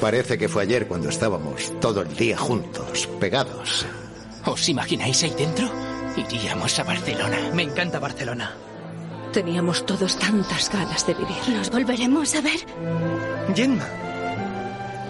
[0.00, 3.86] Parece que fue ayer cuando estábamos todo el día juntos, pegados.
[4.44, 5.66] ¿Os imagináis ahí dentro?
[6.16, 7.38] Iríamos a Barcelona.
[7.54, 8.52] Me encanta Barcelona.
[9.34, 11.48] Teníamos todos tantas ganas de vivir.
[11.48, 12.60] ¿Nos volveremos a ver?
[13.52, 13.84] Gemma.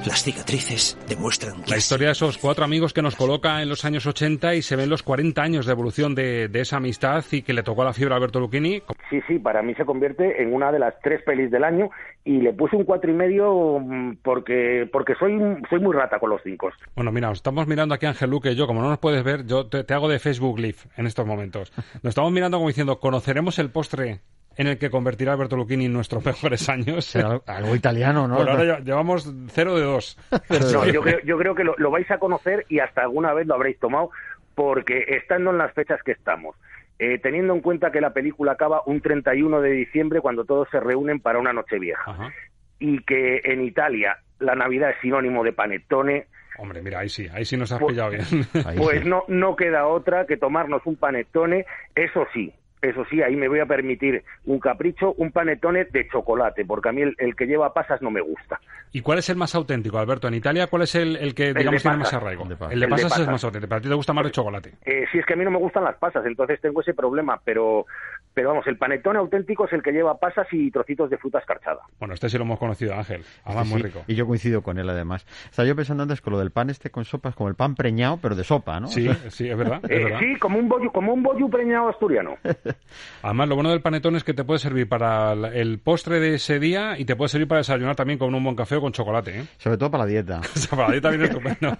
[0.06, 3.86] Las cicatrices demuestran que La historia de esos cuatro amigos que nos coloca en los
[3.86, 7.40] años 80 y se ven los 40 años de evolución de, de esa amistad y
[7.40, 8.82] que le tocó la fiebre a Alberto Lucchini.
[9.08, 11.88] Sí, sí, para mí se convierte en una de las tres pelis del año
[12.22, 15.38] y le puse un cuatro y medio mm, porque porque soy
[15.70, 16.70] soy muy rata con los cinco.
[16.94, 19.46] Bueno, mira, os estamos mirando aquí Ángel Luque y yo, como no nos puedes ver,
[19.46, 21.72] yo te, te hago de Facebook Live en estos momentos.
[22.02, 24.20] Nos estamos mirando como diciendo, ¿conoceremos el postre
[24.56, 27.04] en el que convertirá Alberto Lucchini en nuestros mejores años?
[27.04, 28.36] Será algo italiano, ¿no?
[28.36, 30.18] Por ahora lle- llevamos cero de dos.
[30.72, 33.46] No, yo creo, yo creo que lo, lo vais a conocer y hasta alguna vez
[33.46, 34.10] lo habréis tomado
[34.54, 36.56] porque estando en las fechas que estamos,
[36.98, 40.78] eh, teniendo en cuenta que la película acaba un 31 de diciembre cuando todos se
[40.80, 42.32] reúnen para una noche vieja
[42.78, 47.44] y que en Italia la Navidad es sinónimo de panettone, Hombre, mira, ahí sí, ahí
[47.44, 48.24] sí nos has Pues- pillado bien.
[48.76, 52.52] pues no, no queda otra que tomarnos un panettone, eso sí.
[52.84, 56.92] Eso sí, ahí me voy a permitir un capricho, un panettone de chocolate, porque a
[56.92, 58.60] mí el, el que lleva pasas no me gusta.
[58.92, 60.28] ¿Y cuál es el más auténtico, Alberto?
[60.28, 62.42] En Italia, ¿cuál es el, el que, digamos, tiene más arraigo?
[62.44, 62.72] El de pasas.
[62.74, 63.32] El de El de pasas es pasas.
[63.32, 64.72] más auténtico, pero a ti te gusta más el chocolate.
[64.84, 67.40] Eh, sí, es que a mí no me gustan las pasas, entonces tengo ese problema,
[67.42, 67.86] pero,
[68.34, 71.80] pero vamos, el panetone auténtico es el que lleva pasas y trocitos de fruta escarchada.
[71.98, 73.22] Bueno, este sí lo hemos conocido, Ángel.
[73.44, 74.02] Además, muy sí, rico.
[74.08, 75.24] Y yo coincido con él, además.
[75.48, 78.18] Estaba yo pensando antes con lo del pan este con sopas, como el pan preñado,
[78.20, 78.88] pero de sopa, ¿no?
[78.88, 79.80] Sí, sí, es verdad.
[79.84, 80.18] es Eh, verdad.
[80.20, 82.36] sí, como un bollo, como un bollo preñado asturiano.
[83.22, 86.58] Además, lo bueno del panetón es que te puede servir para el postre de ese
[86.58, 89.38] día y te puede servir para desayunar también con un buen café o con chocolate.
[89.40, 89.44] ¿eh?
[89.58, 90.40] Sobre todo para la dieta.
[90.54, 91.76] O sea, para la dieta viene estupendo.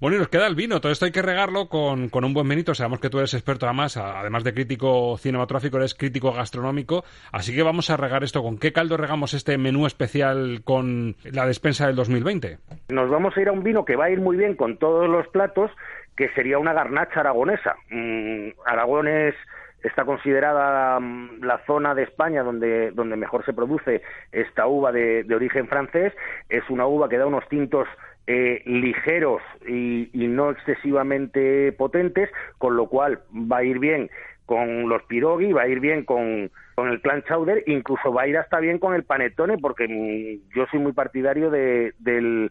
[0.00, 0.80] Bueno, y nos queda el vino.
[0.80, 2.74] Todo esto hay que regarlo con, con un buen vinito.
[2.74, 7.04] Sabemos que tú eres experto, además, además de crítico cinematográfico, eres crítico gastronómico.
[7.32, 8.42] Así que vamos a regar esto.
[8.42, 12.56] ¿Con qué caldo regamos este menú especial con la despensa del 2020?
[12.88, 15.06] Nos vamos a ir a un vino que va a ir muy bien con todos
[15.06, 15.70] los platos,
[16.16, 17.76] que sería una garnacha aragonesa.
[17.90, 19.34] Mm, Aragón es
[19.82, 25.24] está considerada mm, la zona de España donde, donde mejor se produce esta uva de,
[25.24, 26.14] de origen francés.
[26.48, 27.86] Es una uva que da unos tintos
[28.26, 34.10] eh, ligeros y, y no excesivamente potentes, con lo cual va a ir bien
[34.46, 38.26] con los pirogui, va a ir bien con, con el clan chowder, incluso va a
[38.26, 42.50] ir hasta bien con el panettone, porque mm, yo soy muy partidario de del,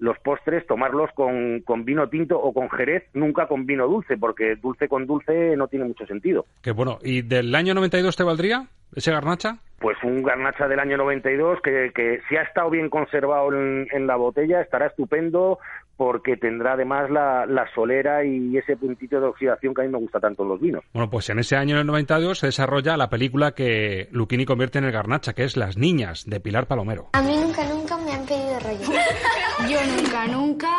[0.00, 4.56] los postres, tomarlos con, con vino tinto o con jerez, nunca con vino dulce, porque
[4.56, 6.46] dulce con dulce no tiene mucho sentido.
[6.62, 9.58] Que bueno, ¿y del año 92 te valdría ese garnacha?
[9.78, 14.06] Pues un garnacha del año 92 que, que si ha estado bien conservado en, en
[14.06, 15.58] la botella estará estupendo
[16.00, 19.98] porque tendrá además la, la solera y ese puntito de oxidación que a mí me
[19.98, 20.82] gusta tanto en los vinos.
[20.94, 24.78] Bueno, pues en ese año, en el 92, se desarrolla la película que Luchini convierte
[24.78, 27.10] en el garnacha, que es Las Niñas, de Pilar Palomero.
[27.12, 28.98] A mí nunca, nunca me han pedido rollo.
[29.68, 30.70] Yo nunca, nunca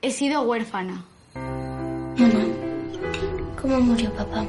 [0.00, 1.04] he sido huérfana.
[1.34, 2.44] Mamá,
[3.60, 4.44] ¿cómo murió papá?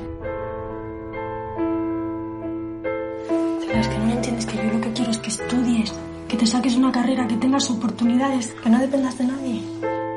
[3.67, 5.93] Pero es que no entiendes que yo lo que quiero es que estudies,
[6.27, 9.63] que te saques una carrera, que tengas oportunidades, que no dependas de nadie.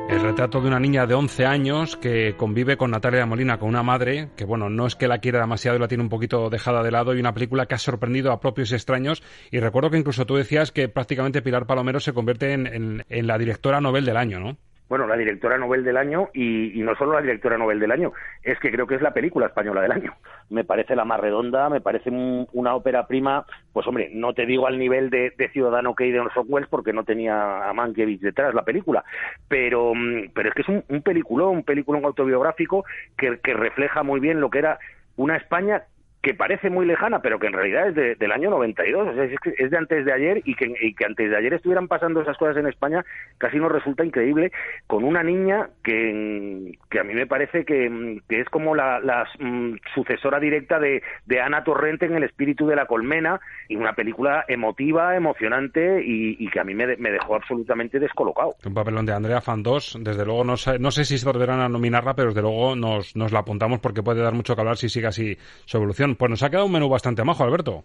[0.08, 3.82] El retrato de una niña de 11 años que convive con Natalia Molina, con una
[3.82, 6.82] madre que, bueno, no es que la quiera demasiado y la tiene un poquito dejada
[6.84, 9.22] de lado, y una película que ha sorprendido a propios extraños.
[9.50, 13.26] Y recuerdo que incluso tú decías que prácticamente Pilar Palomero se convierte en, en- en
[13.26, 14.56] la directora Nobel del año, ¿no?
[14.88, 18.12] Bueno, la directora Nobel del año y, y no solo la directora Nobel del año,
[18.42, 20.14] es que creo que es la película española del año.
[20.48, 24.46] Me parece la más redonda, me parece un- una ópera prima, pues hombre, no te
[24.46, 28.54] digo al nivel de, Ciudadano Kane de Orson Welles porque no tenía a Mankiewicz detrás
[28.54, 29.04] la película,
[29.48, 32.84] pero, mm, pero es que es un, un peliculón, un peliculón autobiográfico
[33.16, 34.78] que, que refleja muy bien lo que era
[35.16, 35.82] una España
[36.26, 39.22] que parece muy lejana, pero que en realidad es de- del año 92, o sea,
[39.24, 40.74] es, de antes de ayer y que,
[41.06, 43.04] antes de ayer estuvieran pasando esas cosas en España
[43.38, 44.50] casi nos resulta increíble,
[44.88, 50.40] con una niña que, a mí me parece que, es como la, la, mm, sucesora
[50.40, 51.00] directa de,
[51.40, 56.58] Ana Torrente en El espíritu de la colmena, y una película emotiva, emocionante y, que
[56.58, 58.56] a mí me, de- me dejó absolutamente descolocado.
[58.64, 61.68] Un papelón de Andrea Fandós, desde luego no sé, no sé si se volverán a
[61.68, 64.88] nominarla, pero desde luego nos, nos la apuntamos porque puede dar mucho que hablar si
[64.88, 65.36] sigue así
[65.66, 66.15] su evolución.
[66.18, 67.84] Pues nos ha quedado un menú bastante majo, Alberto.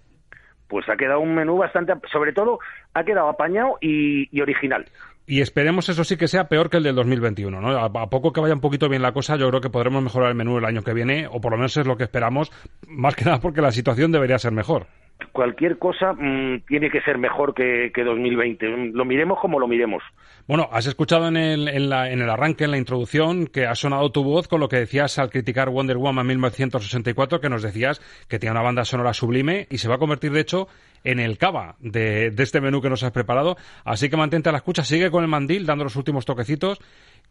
[0.68, 2.60] Pues ha quedado un menú bastante, sobre todo,
[2.94, 4.86] ha quedado apañado y, y original.
[5.28, 7.70] Y esperemos, eso sí, que sea peor que el del 2021, ¿no?
[7.70, 10.30] A, a poco que vaya un poquito bien la cosa, yo creo que podremos mejorar
[10.30, 12.52] el menú el año que viene, o por lo menos es lo que esperamos,
[12.88, 14.88] más que nada porque la situación debería ser mejor.
[15.32, 18.92] Cualquier cosa mm, tiene que ser mejor que, que 2020.
[18.94, 20.04] Lo miremos como lo miremos.
[20.48, 23.76] Bueno, has escuchado en el, en, la, en el arranque, en la introducción, que ha
[23.76, 28.02] sonado tu voz con lo que decías al criticar Wonder Woman 1964, que nos decías
[28.28, 30.68] que tiene una banda sonora sublime y se va a convertir, de hecho,
[31.04, 33.58] en el cava de, de este menú que nos has preparado.
[33.86, 36.80] Así que mantente a la escucha, sigue con el mandil, dando los últimos toquecitos,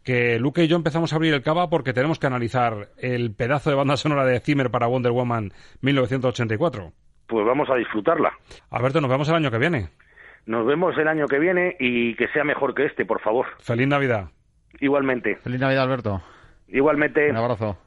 [0.03, 3.69] que Luke y yo empezamos a abrir el cava porque tenemos que analizar el pedazo
[3.69, 5.51] de banda sonora de Zimmer para Wonder Woman
[5.81, 6.91] 1984.
[7.31, 8.33] Pues vamos a disfrutarla.
[8.71, 9.87] Alberto, nos vemos el año que viene.
[10.47, 13.45] Nos vemos el año que viene y que sea mejor que este, por favor.
[13.59, 14.25] Feliz Navidad.
[14.81, 15.37] Igualmente.
[15.37, 16.21] Feliz Navidad, Alberto.
[16.67, 17.29] Igualmente.
[17.29, 17.77] Un abrazo.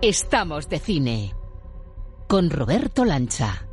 [0.00, 1.34] Estamos de cine
[2.26, 3.69] con Roberto Lancha.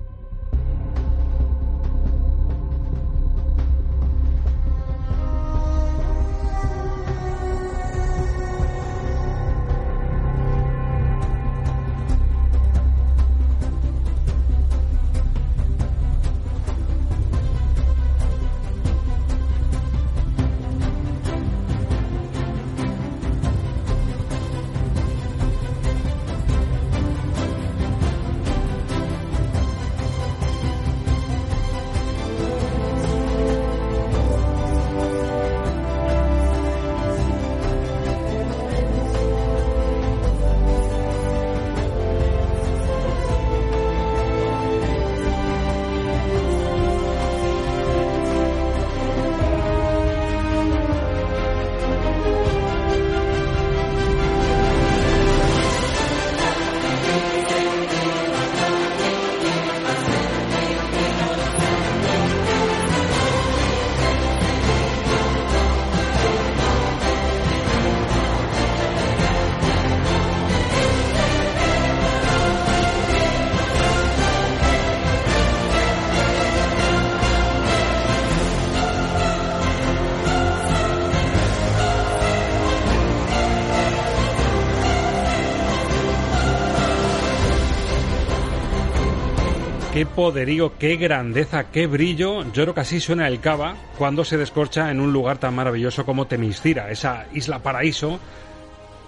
[90.18, 92.42] Poderío, qué grandeza, qué brillo.
[92.52, 96.08] Yo creo que así suena el cava cuando se descorcha en un lugar tan maravilloso
[96.08, 98.20] como Temiscira, esa isla paraíso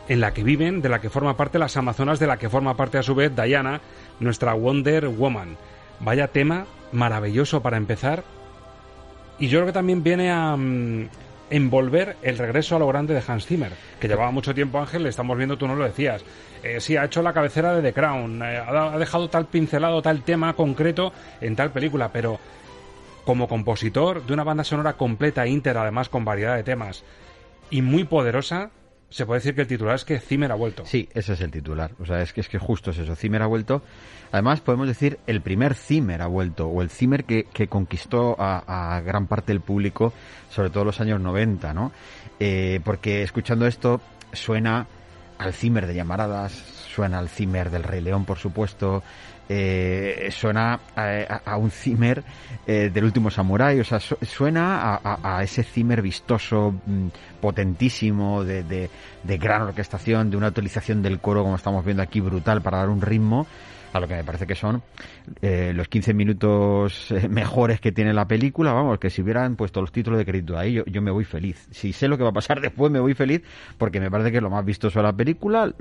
[0.08, 2.78] en la que viven, de la que forma parte las Amazonas, de la que forma
[2.78, 3.82] parte a su vez Diana,
[4.20, 5.58] nuestra Wonder Woman.
[6.00, 8.24] Vaya tema maravilloso para empezar.
[9.40, 11.10] Y yo creo que también viene a mm,
[11.50, 15.10] envolver el regreso a lo grande de Hans Zimmer, que llevaba mucho tiempo, Ángel, le
[15.10, 16.24] estamos viendo, tú no lo decías.
[16.64, 20.24] Eh, sí, ha hecho la cabecera de The Crown, eh, ha, dejado tal pincelado, tal
[20.24, 22.40] tema concreto en tal película, pero
[23.26, 27.04] como compositor de una banda sonora completa íntegra, además con variedad de temas,
[27.70, 28.72] y muy poderosa,
[29.10, 30.86] se puede decir que el titular es que Zimmer ha vuelto.
[30.86, 31.92] Sí, ese es el titular.
[32.00, 33.16] O sea, es que es que justo es eso.
[33.16, 33.82] Zimmer ha vuelto.
[34.32, 39.02] Además, podemos decir el primer Zimmer ha vuelto, o el Zimmer que, que conquistó a,
[39.04, 40.14] gran parte del público,
[40.50, 41.92] sobre todo los años 90, ¿no?
[42.40, 44.00] Eh, porque escuchando esto
[44.32, 44.88] suena
[45.40, 49.02] al Zimmer de Llamaradas, suena al Zimmer del Rey León, por supuesto,
[49.50, 52.24] eh, suena a, a, un Zimmer
[52.68, 57.08] eh, del último Samurai, o sea, su, suena a, a, ese Zimmer vistoso, mm,
[57.42, 58.90] potentísimo, de, de,
[59.24, 62.90] de, gran orquestación, de una utilización del coro, como estamos viendo aquí, brutal para dar
[62.90, 63.48] un ritmo
[63.94, 64.82] a lo que me parece que son
[65.42, 69.82] eh, los 15 minutos eh, mejores que tiene la película, vamos, que si hubieran puesto
[69.82, 71.68] los títulos de crédito ahí, yo, yo, me voy feliz.
[71.72, 73.42] Si sé lo que va a pasar después, me voy feliz,
[73.78, 75.74] porque me parece que es lo más vistoso de la película,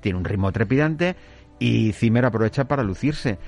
[0.00, 1.16] tiene un ritmo trepidante
[1.58, 3.38] y Zimmer aprovecha para lucirse.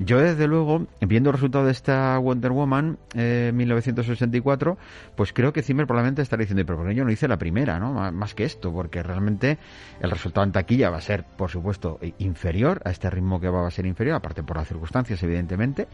[0.00, 4.78] Yo, desde luego, viendo el resultado de esta Wonder Woman eh, 1964,
[5.16, 7.80] pues creo que Zimmer probablemente estará diciendo, pero ¿por qué yo no hice la primera,
[7.80, 8.12] no?
[8.12, 9.58] Más que esto, porque realmente
[10.00, 13.66] el resultado en taquilla va a ser, por supuesto, inferior a este ritmo que va
[13.66, 15.88] a ser inferior, aparte por las circunstancias, evidentemente.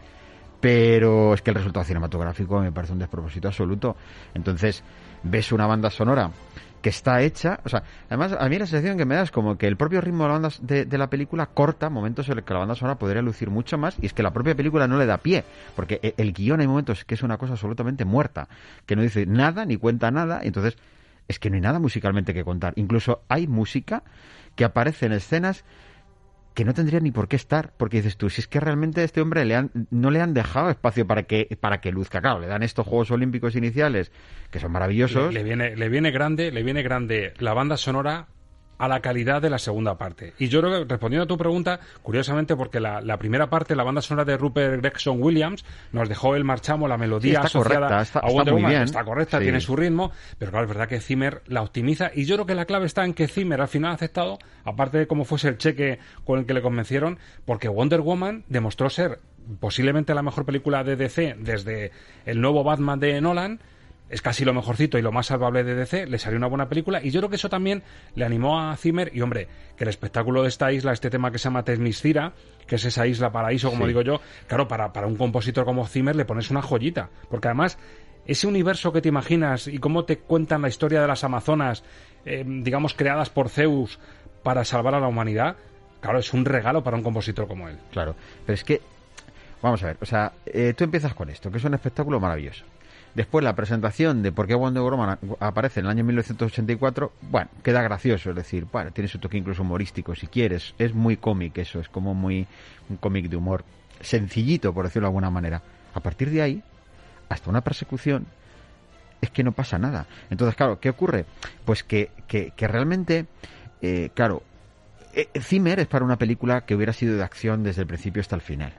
[0.61, 3.95] Pero es que el resultado cinematográfico me parece un despropósito absoluto.
[4.35, 4.83] Entonces,
[5.23, 6.29] ves una banda sonora
[6.85, 9.57] que está hecha, o sea, además a mí la sensación que me da es como
[9.57, 12.53] que el propio ritmo de la, banda, de, la película corta momentos en los que
[12.53, 15.07] la banda sonora podría lucir mucho más y es que la propia película no le
[15.07, 15.43] da pie,
[15.75, 18.47] porque el, el guion hay momentos que es una cosa absolutamente muerta,
[18.85, 20.77] que no dice nada ni cuenta nada, y entonces
[21.27, 22.73] es que no hay nada musicalmente que contar.
[22.75, 24.03] Incluso hay música
[24.55, 25.63] que aparece en escenas
[26.55, 29.03] que no tendría ni por qué estar, porque dices tú, si es que realmente a
[29.03, 32.39] este hombre le han, no le han dejado espacio para que, para que luzca, claro,
[32.39, 34.11] le dan estos Juegos Olímpicos iniciales,
[34.51, 35.33] que son maravillosos.
[35.33, 38.27] Le, le, viene, le viene grande, le viene grande la banda sonora
[38.77, 40.33] a la calidad de la segunda parte.
[40.37, 43.83] Y yo creo que, respondiendo a tu pregunta, curiosamente, porque la, la primera parte, la
[43.83, 47.87] banda sonora de Rupert Gregson Williams, nos dejó el marchamo, la melodía Sí, está asociada
[47.87, 48.83] correcta, está- a Wonder Woman, bien.
[48.83, 49.43] está correcta, Sí.
[49.43, 52.55] tiene su ritmo, pero claro, es verdad que Zimmer la optimiza y yo creo que
[52.55, 55.57] la clave está en que Zimmer al final ha aceptado, aparte de cómo fuese el
[55.57, 59.19] cheque con el que le convencieron, porque Wonder Woman demostró ser
[59.59, 61.91] posiblemente la mejor película de DC desde
[62.25, 63.59] el nuevo Batman de Nolan,
[64.09, 67.01] es casi lo mejorcito y lo más salvable de DC, le salió una buena película
[67.03, 67.81] y yo creo que eso también
[68.13, 71.39] le animó a Zimmer y hombre, que el espectáculo de esta isla, este tema que
[71.39, 72.33] se llama Temiscira,
[72.67, 73.87] que es esa isla paraíso, como Sí.
[73.89, 77.77] digo yo, claro, para, para un compositor como Zimmer le pones una joyita, porque además
[78.27, 81.83] ese universo que te imaginas y cómo te cuentan la historia de las Amazonas,
[82.25, 83.99] eh, digamos, creadas por Zeus
[84.43, 85.55] para salvar a la humanidad,
[85.99, 87.77] claro, es un regalo para un compositor como él.
[87.91, 88.81] Claro, pero es que,
[89.61, 92.63] vamos a ver, o sea, eh, tú empiezas con esto, que es un espectáculo maravilloso.
[93.15, 97.81] Después la presentación de por qué Wonder Woman aparece en el año 1984, bueno, queda
[97.81, 101.79] gracioso, es decir, bueno, tiene su toque incluso humorístico si quieres, es muy cómic eso,
[101.79, 102.45] es como muy
[102.89, 103.63] un cómic de humor
[104.01, 105.61] sencillito, por decirlo de alguna manera.
[105.93, 106.63] A partir de ahí,
[107.29, 108.27] hasta una persecución,
[109.21, 110.07] es que no pasa nada.
[110.29, 111.25] Entonces, claro, ¿qué ocurre?
[111.63, 113.27] Pues que, que, que realmente,
[113.81, 114.43] eh, claro,
[115.13, 118.35] eh, Zimmer es para una película que hubiera sido de acción desde el principio hasta
[118.35, 118.73] el final.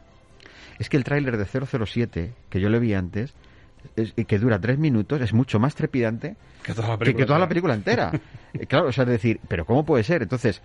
[0.79, 3.35] Es que el tráiler de 007, que yo le vi antes,
[3.97, 7.27] es- y que dura tres minutos, es mucho más trepidante Que toda la película que
[7.27, 7.49] toda la entera.
[7.49, 8.13] película entera.
[8.55, 10.23] Eh, claro, o sea, es decir, pero ¿cómo puede ser?
[10.23, 10.63] Entonces,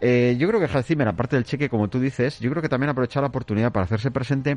[0.00, 2.68] eh, yo creo que Hans Zimmer, aparte del cheque, como tú dices, yo creo que
[2.70, 4.56] también ha aprovechado la oportunidad para hacerse presente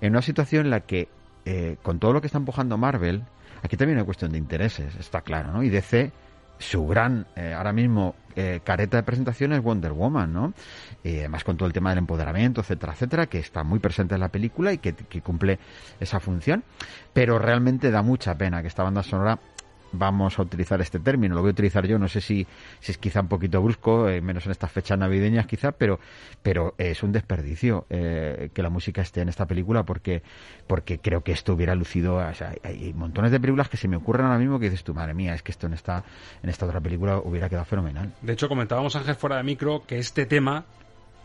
[0.00, 1.08] en una situación en la que,
[1.44, 3.22] eh, con todo lo que está empujando Marvel,
[3.62, 5.62] aquí también hay cuestión de intereses, está claro, ¿no?
[5.62, 6.12] Y DC,
[6.58, 10.54] su gran, eh, ahora mismo, eh, careta de presentación es Wonder Woman, ¿no?
[11.02, 14.20] Y además con todo el tema del empoderamiento, etcétera, etcétera, que está muy presente en
[14.20, 15.58] la película y que, que cumple
[16.00, 16.64] esa función.
[17.12, 19.38] Pero realmente da mucha pena que esta banda sonora
[19.98, 22.46] vamos a utilizar este término, lo voy a utilizar yo, no sé si,
[22.80, 25.98] si es quizá un poquito brusco, eh, menos en estas fechas navideñas quizá, pero,
[26.42, 30.22] pero es un desperdicio eh, que la música esté en esta película porque,
[30.66, 32.32] porque creo que esto hubiera lucido, o
[32.62, 35.34] hay montones de películas que se me ocurren ahora mismo que dices tú, madre mía,
[35.34, 36.04] es que esto en esta,
[36.42, 38.12] en esta otra película hubiera quedado fenomenal.
[38.22, 40.64] De hecho, comentábamos Ángel fuera de micro que este tema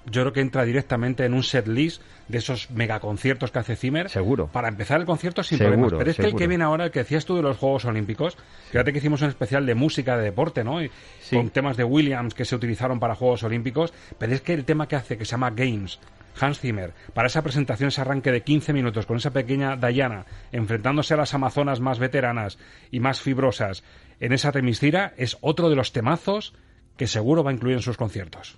[0.06, 4.10] yo creo que entra directamente en un set list de esos megaconciertos que hace Zimmer.
[4.10, 4.48] Seguro.
[4.48, 6.00] Para empezar el concierto sin Seguro, problemas.
[6.00, 8.38] Pero es que el que viene ahora, el que decías tú de los Juegos Olímpicos,
[8.72, 10.82] fíjate que hicimos un especial de música de deporte, ¿no?
[10.84, 10.92] Y
[11.32, 13.94] Con temas de Williams que se utilizaron para Juegos Olímpicos.
[14.18, 16.00] Pero es que el tema que hace, que se llama Games,
[16.40, 21.14] Hans Zimmer, para esa presentación, ese arranque de 15 minutos con esa pequeña Diana enfrentándose
[21.14, 22.58] a las amazonas más veteranas
[22.92, 23.84] y más fibrosas
[24.20, 26.54] en esa temiscira, es otro de los temazos
[26.98, 28.58] que seguro va a incluir en sus conciertos.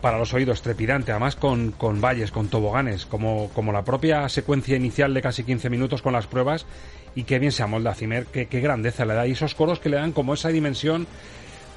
[0.00, 4.76] Para los oídos trepidante, además con, con valles, con toboganes, como, como la propia secuencia
[4.76, 6.66] inicial de casi 15 minutos con las pruebas,
[7.14, 9.88] y qué bien se amolda Zimmer, qué, qué grandeza le da, y esos coros que
[9.88, 11.06] le dan como esa dimensión,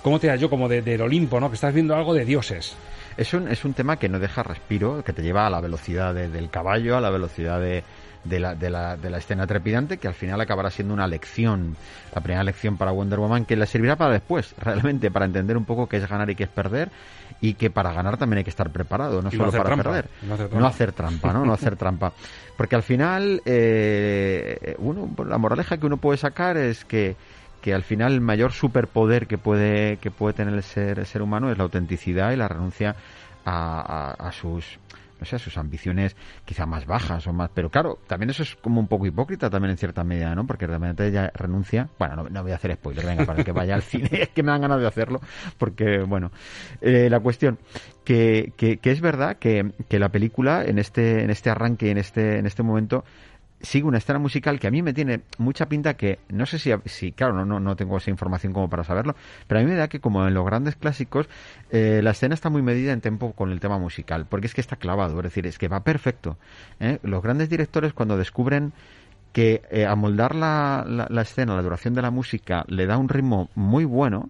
[0.03, 0.49] ¿cómo te da yo?
[0.49, 1.49] Como de- del Olimpo, ¿no?
[1.49, 2.75] Que estás viendo algo de dioses.
[3.17, 6.13] Es un, es un tema que no deja respiro, que te lleva a la velocidad
[6.13, 7.83] de- del caballo, a la velocidad de,
[8.25, 11.75] de la, de, la, de la escena trepidante, que al final acabará siendo una lección,
[12.13, 15.65] la primera lección para Wonder Woman, que le servirá para después, realmente, para entender un
[15.65, 16.89] poco qué es ganar y qué es perder,
[17.41, 20.09] y que para ganar también hay que estar preparado, no Y solo para trampa, perder.
[20.23, 20.67] no hacer No trampa.
[20.69, 21.45] hacer trampa, ¿no?
[21.45, 22.13] No hacer trampa.
[22.57, 27.15] Porque al final, eh, uno, la moraleja que uno puede sacar es que
[27.61, 31.23] que al final el mayor superpoder que puede que puede tener el ser, el ser
[31.23, 32.95] humano es la autenticidad y la renuncia
[33.43, 34.77] a, a- a sus
[35.25, 36.15] o sea, sus ambiciones
[36.45, 39.71] quizá más bajas o más, pero claro, también eso es como un poco hipócrita también
[39.71, 40.45] en cierta medida, ¿no?
[40.45, 43.81] Porque realmente ella renuncia, bueno, no, voy a hacer spoiler, venga, para que vaya al
[43.83, 45.19] cine, es que me dan ganas de hacerlo,
[45.57, 46.31] porque, bueno,
[46.81, 47.57] eh, la cuestión,
[48.03, 51.97] que, que, que, es verdad que, que la película en este, en este arranque, en
[51.97, 53.03] este, en este momento,
[53.65, 56.71] sigue una escena musical que a mí me tiene mucha pinta que, no sé si,
[56.85, 59.15] si claro, no, no, no tengo esa información como para saberlo,
[59.47, 61.27] pero a mí me da que como en los grandes clásicos,
[61.71, 64.61] eh, la escena está muy medida en tiempo con el tema musical, porque es que
[64.61, 66.37] está clavado, es decir, es que va perfecto.
[66.79, 66.99] ¿eh?
[67.03, 68.73] Los grandes directores cuando descubren
[69.33, 73.09] que eh, amoldar la, la, la escena, la duración de la música, le da un
[73.09, 74.29] ritmo muy bueno,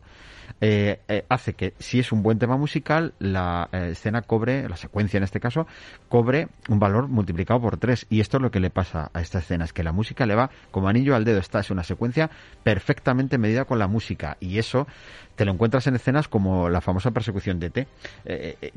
[0.62, 4.78] eh, eh, hace que si es un buen tema musical, la eh, escena cobre, la
[4.78, 5.68] secuencia en este caso,
[6.10, 8.06] cobre un valor multiplicado por tres.
[8.10, 10.36] Y esto es lo que le pasa a esta escena, es que la música le
[10.36, 11.40] va como anillo al dedo.
[11.40, 12.30] Esta es una secuencia
[12.64, 14.38] perfectamente medida con la música.
[14.40, 14.88] Y eso
[15.36, 17.88] te lo encuentras en escenas como la famosa persecución de T,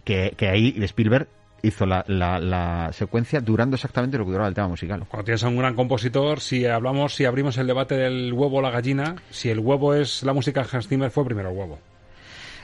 [0.05, 1.29] que, que ahí Spielberg
[1.63, 5.05] hizo la, la, secuencia durando exactamente lo que duraba el tema musical.
[5.09, 8.63] Cuando tienes a un gran compositor, si hablamos, si abrimos el debate del huevo o
[8.63, 11.79] la gallina, si el huevo es la música de Hans Zimmer, fue primero el huevo.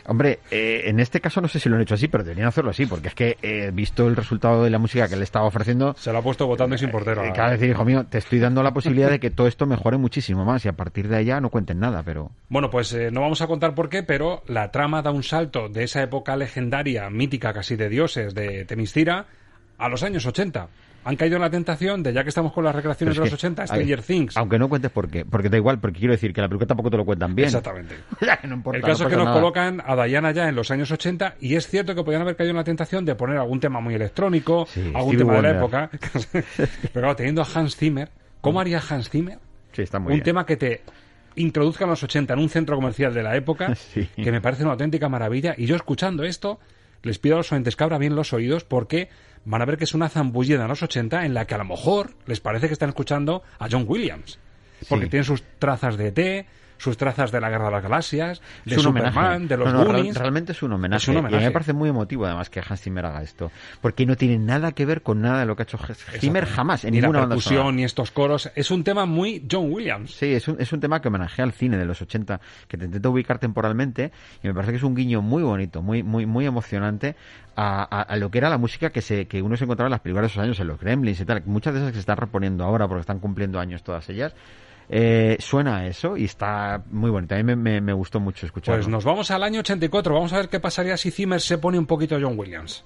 [0.07, 2.71] Hombre, eh, en este caso no sé si lo han hecho así, pero deberían hacerlo
[2.71, 5.95] así, porque es que, eh, visto el resultado de la música que le estaba ofreciendo...
[5.99, 7.25] Se lo ha puesto votando y sin portero.
[7.25, 9.97] Eh, cada decir, hijo mío, te estoy dando la posibilidad de que todo esto mejore
[9.97, 12.31] muchísimo más y a partir de allá no cuenten nada, pero...
[12.49, 15.69] Bueno, pues eh, no vamos a contar por qué, pero la trama da un salto
[15.69, 19.27] de esa época legendaria, mítica casi de dioses, de Temistira,
[19.79, 20.69] a los años 80
[21.05, 23.67] han caído en la tentación de, ya que estamos con las recreaciones de los 80,
[23.67, 24.37] Stranger Things.
[24.37, 26.91] Aunque no cuentes por qué, porque da igual, porque quiero decir que la película tampoco
[26.91, 27.47] te lo cuentan bien.
[27.47, 27.95] Exactamente.
[28.45, 29.37] no importa, el caso no es que nos nada.
[29.41, 32.51] colocan a Diana ya en los años 80 y es cierto que podían haber caído
[32.51, 35.91] en la tentación de poner algún tema muy electrónico, Sí, algún tema de la época.
[36.33, 36.45] Pero
[36.93, 38.09] claro, teniendo a Hans Zimmer,
[38.41, 39.39] ¿cómo haría Hans Zimmer
[39.73, 40.25] Sí, está muy un bien.
[40.25, 40.83] tema que te
[41.37, 44.09] introduzca en los 80 en un centro comercial de la época, Sí.
[44.17, 45.55] que me parece una auténtica maravilla.
[45.59, 46.61] Y yo escuchando esto,
[47.03, 49.09] les pido a los oyentes que abran bien los oídos porque
[49.45, 51.65] van a ver que es una zambullida en los 80 en la que a lo
[51.65, 54.39] mejor les parece que están escuchando a John Williams.
[54.89, 55.11] Porque Sí.
[55.11, 59.13] tiene sus trazas de té, sus trazas de la Guerra de las Galaxias, de Superman,
[59.17, 59.47] homenaje.
[59.47, 60.17] de los No, no, real- Goonies.
[60.17, 61.03] realmente es un homenaje.
[61.03, 63.51] Es un Y a mí me parece muy emotivo además que Hans Zimmer haga esto.
[63.81, 65.79] Porque no tiene nada que ver con nada de lo que ha hecho
[66.19, 68.51] Zimmer jamás en ni la ninguna banda percusión, ni estos coros.
[68.55, 70.13] Es un tema muy John Williams.
[70.15, 72.85] Sí, es un, es un tema que homenajea al cine de los 80, que te
[72.87, 74.13] intenta ubicar temporalmente
[74.43, 77.17] y me parece que es un guiño muy bonito, muy muy muy emocionante
[77.57, 79.93] a, a- a lo que era la música que se que uno se encontraba en
[79.93, 81.43] las películas de esos años, en los Gremlins y tal.
[81.47, 84.35] Muchas de esas que se están reponiendo ahora porque están cumpliendo años todas ellas.
[84.89, 87.35] Eh, suena eso y está muy bonito.
[87.35, 88.81] A mí me gustó mucho escucharlo.
[88.81, 90.15] Pues nos vamos al año 84.
[90.15, 92.85] Vamos a ver qué pasaría si Zimmer se pone un poquito John Williams.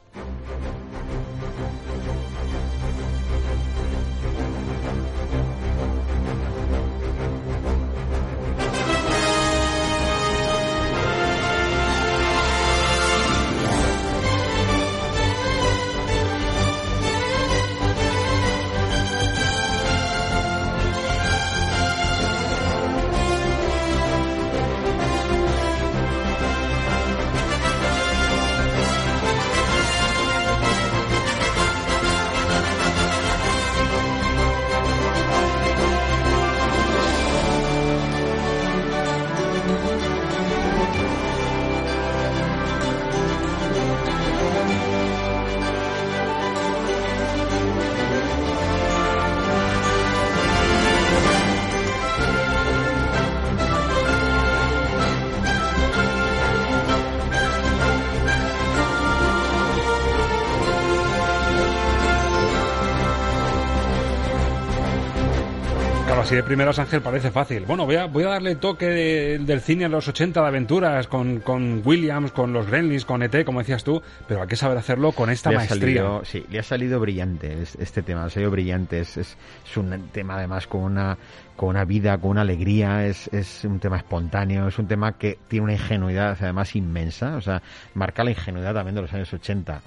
[66.28, 67.64] Así de primeras, Ángel, parece fácil.
[67.64, 71.06] Bueno, voy a, voy a darle toque de- del cine a los 80 de aventuras
[71.06, 74.76] con, con Williams, con los Gremlins, con ET, como decías tú, pero hay que saber
[74.76, 75.80] hacerlo con esta Le maestría.
[76.02, 79.00] salido- sí, le ha salido brillante es- este tema, le ha salido brillante.
[79.00, 79.38] Es, es,
[79.70, 81.16] es un tema además con una,
[81.56, 85.38] con una vida, con una alegría, es, es un tema espontáneo, es un tema que
[85.48, 87.62] tiene una ingenuidad además inmensa, o sea,
[87.94, 89.80] marca la ingenuidad también de los años 80.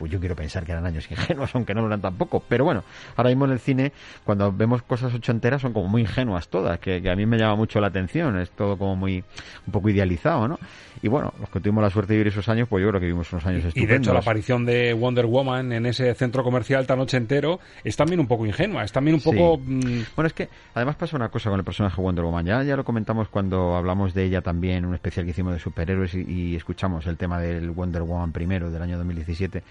[0.00, 2.42] Pues yo quiero pensar que eran años ingenuos, aunque no lo eran tampoco.
[2.48, 2.82] Pero bueno,
[3.16, 3.92] ahora mismo en el cine,
[4.24, 7.54] cuando vemos cosas ochenteras, son como muy ingenuas todas, que, que a mí me llama
[7.56, 8.38] mucho la atención.
[8.38, 9.22] Es todo como muy,
[9.66, 10.58] un poco idealizado, ¿no?
[11.02, 13.06] Y bueno, los que tuvimos la suerte de vivir esos años, pues yo creo que
[13.06, 13.90] vivimos unos años Y estupendos.
[13.90, 18.20] de hecho la aparición de Wonder Woman en ese centro comercial tan ochentero es también
[18.20, 19.58] un poco ingenua, es también un poco...
[19.62, 19.80] mm,
[20.16, 22.46] Bueno, es que además pasa una cosa con el personaje Wonder Woman.
[22.46, 26.14] Ya, ya lo comentamos cuando hablamos de ella también un especial que hicimos de superhéroes
[26.14, 29.62] y, y escuchamos el tema del Wonder Woman primero del año 2017.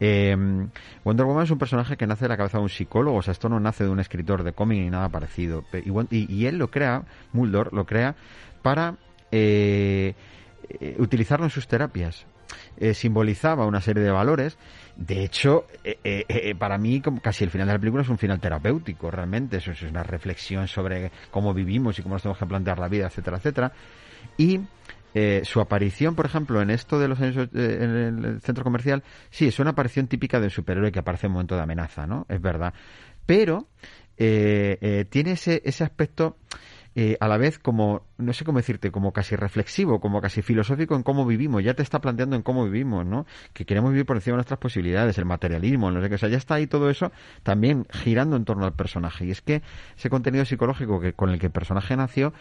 [0.00, 0.36] Eh,
[1.04, 3.32] Wonder Woman es un personaje que nace de la cabeza de un psicólogo, o sea,
[3.32, 5.64] esto no nace de un escritor de cómic ni nada parecido.
[6.10, 8.16] Y, él lo crea, Mulder lo crea,
[8.62, 8.96] para
[9.30, 10.14] eh,
[10.68, 12.26] eh, utilizarlo en sus terapias.
[12.76, 14.58] eh, simbolizaba una serie de valores.
[14.96, 19.10] De hecho, eh, para mí casi el final de la película es un final terapéutico,
[19.10, 19.56] realmente.
[19.56, 23.06] Eso es una reflexión sobre cómo vivimos y cómo nos tenemos que plantear la vida,
[23.06, 23.72] etcétera, etcétera.
[24.36, 24.60] Y
[25.14, 29.04] eh, su aparición, por ejemplo, en esto de los años eh, en el centro comercial,
[29.30, 32.26] sí, es una aparición típica del superhéroe que aparece en momento de amenaza, ¿no?
[32.28, 32.74] Es verdad.
[33.24, 33.68] Pero
[34.18, 36.36] eh, eh, tiene ese, ese aspecto
[37.18, 41.02] a la vez como, no sé cómo decirte, como casi reflexivo, como casi filosófico en
[41.02, 41.64] cómo vivimos.
[41.64, 43.26] Ya te está planteando en cómo vivimos, ¿no?
[43.52, 46.14] Que queremos vivir por encima de nuestras posibilidades, el materialismo, no sé qué.
[46.14, 47.10] O sea, ya está ahí todo eso
[47.42, 49.26] también girando en torno al personaje.
[49.26, 49.62] Y es que
[49.96, 52.32] ese contenido psicológico que, con el que el personaje nació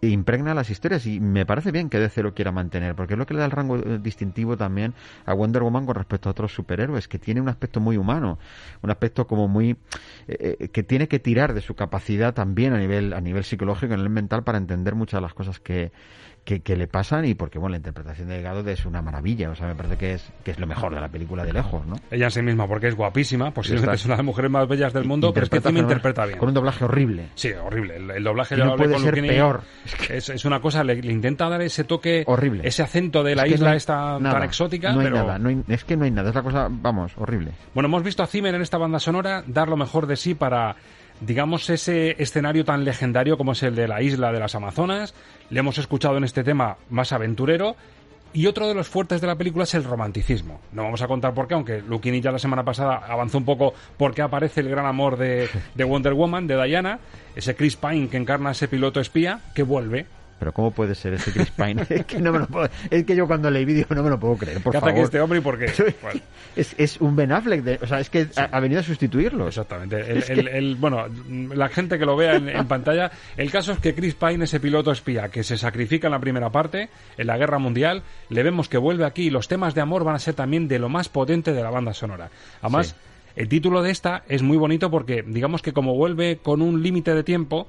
[0.00, 3.26] impregna las historias y me parece bien que DC lo quiera mantener porque es lo
[3.26, 4.94] que le da el rango eh, distintivo también
[5.26, 8.38] a Wonder Woman con respecto a otros superhéroes que tiene un aspecto muy humano
[8.82, 9.76] un aspecto como muy
[10.28, 13.94] eh, eh, que tiene que tirar de su capacidad también a nivel a nivel psicológico
[13.94, 15.90] a nivel mental para entender muchas de las cosas que
[16.48, 19.54] que, que le pasan y porque bueno la interpretación de Delgado es una maravilla o
[19.54, 21.96] sea me parece que es que es lo mejor de la película de lejos no
[22.10, 24.94] Ella en sí misma, porque es guapísima, posiblemente es una de las mujeres más bellas
[24.94, 26.38] del mundo, pero es que fenomenal, interpreta bien.
[26.38, 27.96] con un doblaje horrible Sí, horrible.
[27.96, 29.60] El, el doblaje Y no puede con ser peor.
[30.08, 32.66] Es, es una cosa, le, le intenta dar ese toque, Horrible.
[32.66, 35.38] ese acento de la Es isla no esta nada, tan exótica, no hay pero nada
[35.38, 38.22] no hay- es que no hay nada es la cosa vamos horrible bueno, hemos visto
[38.22, 40.76] a Zimmer en esta banda sonora dar lo mejor de sí para,
[41.20, 45.14] digamos, ese escenario tan legendario como es el de la isla de las Amazonas.
[45.50, 47.76] Le hemos escuchado en este tema más aventurero.
[48.34, 50.60] Y otro de los fuertes de la película es el romanticismo.
[50.72, 53.72] No vamos a contar por qué, aunque Luquini ya la semana pasada avanzó un poco
[53.96, 56.98] porque aparece el gran amor de, de Wonder Woman, de Diana,
[57.34, 60.06] ese Chris Pine que encarna a ese piloto espía que vuelve.
[60.38, 61.84] Pero ¿cómo puede ser ese Chris Pine?
[61.88, 64.20] es que no me lo puedo, es que yo cuando leí vídeo no me lo
[64.20, 65.04] puedo creer, por ¿Qué hace favor.
[65.04, 65.66] este hombre y por qué?
[66.02, 66.20] Bueno.
[66.54, 69.46] Es, es un Ben Affleck, de- o sea, es que ha, ha venido a sustituirlo.
[69.48, 70.00] Exactamente.
[70.00, 71.04] El, Es el- que- el- bueno,
[71.54, 74.60] la gente que lo vea en, en pantalla, el caso es que Chris Pine, ese
[74.60, 78.68] piloto espía que se sacrifica en la primera parte, en la guerra mundial, le vemos
[78.68, 81.08] que vuelve aquí y los temas de amor van a ser también de lo más
[81.08, 82.30] potente de la banda sonora.
[82.62, 82.94] Además, Sí.
[83.36, 87.14] el título de esta es muy bonito porque, digamos que como vuelve con un límite
[87.14, 87.68] de tiempo,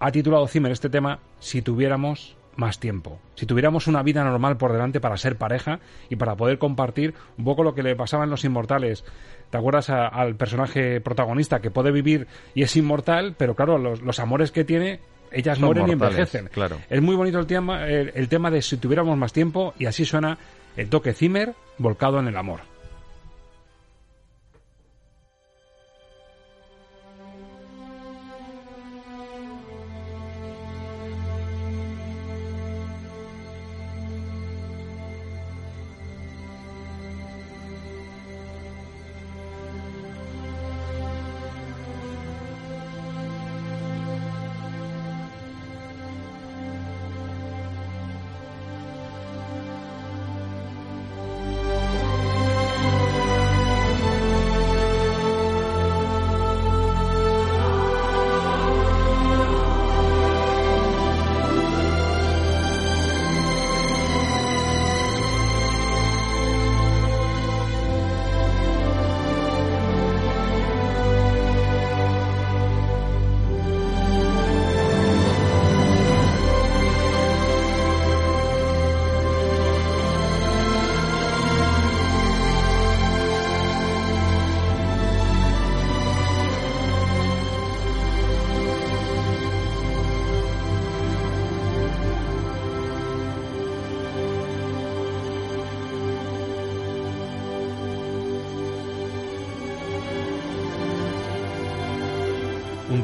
[0.00, 3.18] ha titulado Zimmer este tema Si tuviéramos más tiempo.
[3.36, 5.78] Si tuviéramos una vida normal por delante para ser pareja
[6.10, 9.04] y para poder compartir un poco lo que le pasaba en Los Inmortales.
[9.50, 14.02] ¿Te acuerdas a- al personaje protagonista que puede vivir y es inmortal, pero claro, los,
[14.02, 15.00] los amores que tiene,
[15.32, 16.48] ellas Son mueren y envejecen.
[16.52, 16.76] claro.
[16.90, 20.04] Es muy bonito el tema, el, el tema de si tuviéramos más tiempo y así
[20.04, 20.36] suena
[20.76, 22.60] el toque Zimmer volcado en el amor.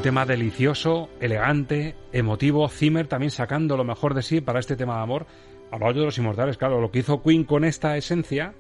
[0.07, 2.69] Tema delicioso, elegante, emotivo.
[2.69, 5.27] Zimmer también sacando lo mejor de sí para este tema de amor.
[5.73, 6.81] Hablaba yo de los inmortales, claro.
[6.81, 8.55] Lo que hizo Queen con esta esencia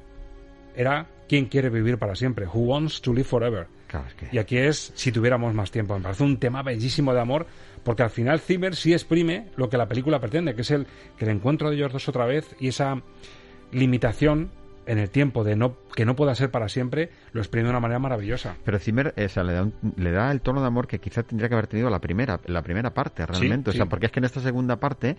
[0.74, 2.48] era ¿Quién quiere vivir para siempre?
[2.48, 3.68] Who wants to live forever?
[3.86, 5.96] Claro, es que- Y aquí es Si tuviéramos más tiempo.
[5.96, 7.46] Me parece un tema bellísimo de amor,
[7.84, 11.26] porque al final Zimmer sí exprime lo que la película pretende, que es el, que
[11.26, 13.00] el encuentro de ellos dos otra vez y esa
[13.70, 14.50] limitación
[14.86, 17.80] en el tiempo de no que no pueda ser para siempre, lo exprime de una
[17.80, 18.56] manera maravillosa.
[18.64, 21.22] Pero Zimmer o sea, le, da un- le da el tono de amor que quizá
[21.22, 23.72] tendría que haber tenido la primera, la primera parte, realmente.
[23.72, 23.90] Sí, o sea, sí.
[23.90, 25.16] porque es que en esta segunda parte,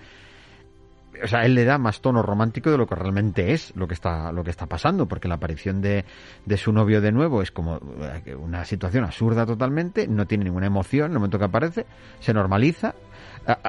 [1.24, 3.95] o sea, él le da más tono romántico de lo que realmente es lo que
[3.95, 6.05] está, lo que está pasando, porque la aparición de,
[6.45, 7.80] de su novio de nuevo es como
[8.26, 11.86] eh, una situación absurda totalmente, no tiene ninguna emoción en el momento que aparece,
[12.20, 12.93] se normaliza.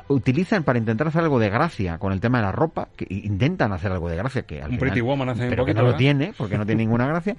[0.09, 3.73] Utilizan para intentar hacer algo de gracia con el tema de la ropa, que intentan
[3.73, 5.83] hacer algo de gracia que al Un final- Pretty Woman hace un pero que poquito,
[5.87, 7.37] no lo tiene, porque no tiene ninguna gracia.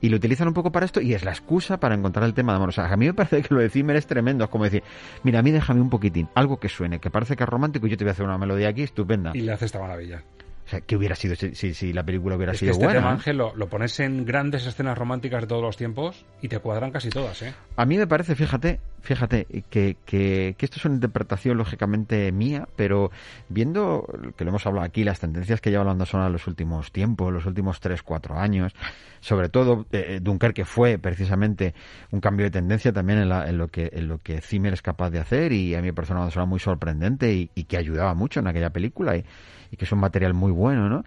[0.00, 2.52] Y lo utilizan un poco para esto y es la excusa para encontrar el tema
[2.52, 2.68] de amor.
[2.68, 4.44] O sea, a mí me parece que lo de Zimmer es tremendo.
[4.44, 4.84] Es como decir,
[5.24, 7.90] mira, a mí déjame un poquitín, algo que suene, que parece que es romántico y
[7.90, 9.32] yo te voy a hacer una melodía aquí estupenda.
[9.34, 10.22] Y le hace esta maravilla.
[10.68, 12.84] O sea, ¿qué hubiera sido si, si, si la película hubiera Es que sido este
[12.84, 13.00] buena?
[13.00, 13.14] tema, eh?
[13.14, 16.90] Ángel, lo, lo pones en grandes escenas románticas de todos los tiempos y te cuadran
[16.90, 17.54] casi todas, ¿eh?
[17.76, 22.68] A mí me parece, fíjate, fíjate, que, que, que esto es una interpretación lógicamente mía,
[22.76, 23.10] pero
[23.48, 24.06] viendo,
[24.36, 26.92] que lo hemos hablado aquí, las tendencias que lleva la banda sonora en los últimos
[26.92, 28.74] tiempos, los últimos 3, 4 años,
[29.20, 31.72] sobre todo eh, Dunkerque fue precisamente
[32.10, 34.82] un cambio de tendencia también en, la- en lo que en lo que Zimmer es
[34.82, 37.64] capaz de hacer y a mí me parece una banda sonora muy sorprendente y, y
[37.64, 39.24] que ayudaba mucho en aquella película y,
[39.70, 41.04] y que es un material muy bueno, ¿no?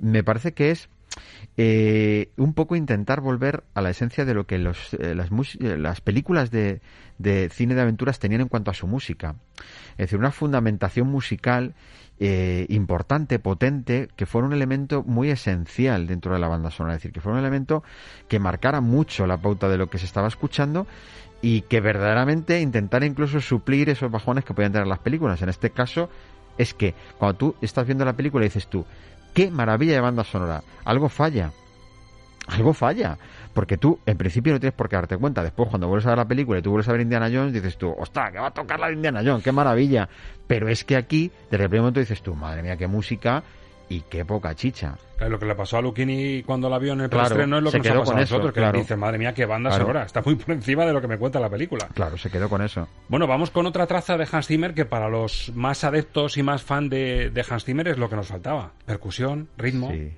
[0.00, 0.88] Me parece que es
[1.56, 6.00] eh, un poco intentar volver a la esencia de lo que los, eh, eh, las
[6.00, 6.80] películas de,
[7.18, 9.34] de cine de aventuras tenían en cuanto a su música.
[9.92, 11.74] Es decir, una fundamentación musical
[12.68, 16.94] importante, potente, que fuera un elemento muy esencial dentro de la banda sonora.
[16.94, 17.82] Es decir, que fuera un elemento
[18.28, 20.86] que marcara mucho la pauta de lo que se estaba escuchando
[21.40, 25.40] y que verdaderamente intentara incluso suplir esos bajones que podían tener las películas.
[25.40, 26.10] En este caso,
[26.60, 28.84] es que cuando tú estás viendo la película dices tú,
[29.32, 31.52] qué maravilla de banda sonora, algo falla,
[32.48, 33.16] algo falla,
[33.54, 36.18] porque tú en principio no tienes por qué darte cuenta, después cuando vuelves a ver
[36.18, 38.50] la película y tú vuelves a ver Indiana Jones dices tú, ostras, que va a
[38.50, 40.08] tocar la de Indiana Jones, qué maravilla,
[40.46, 43.42] pero es que aquí desde el primer momento dices tú, madre mía, qué música
[43.90, 44.96] y qué poca chicha.
[45.18, 47.62] Claro, Lo que le pasó a Luchini cuando la vio en el Claro, preestreno es
[47.64, 48.78] lo que nos ha quedó pasado con a nosotros, que claro.
[48.78, 49.84] dice, madre mía, qué banda Claro.
[49.84, 51.88] sonora, está muy por encima de lo que me cuenta la película.
[51.92, 52.88] Claro, se quedó con eso.
[53.08, 56.62] Bueno, vamos con otra traza de Hans Zimmer que para los más adeptos y más
[56.62, 58.72] fan de, de Hans Zimmer es lo que nos faltaba.
[58.86, 60.12] Percusión, ritmo, Sí.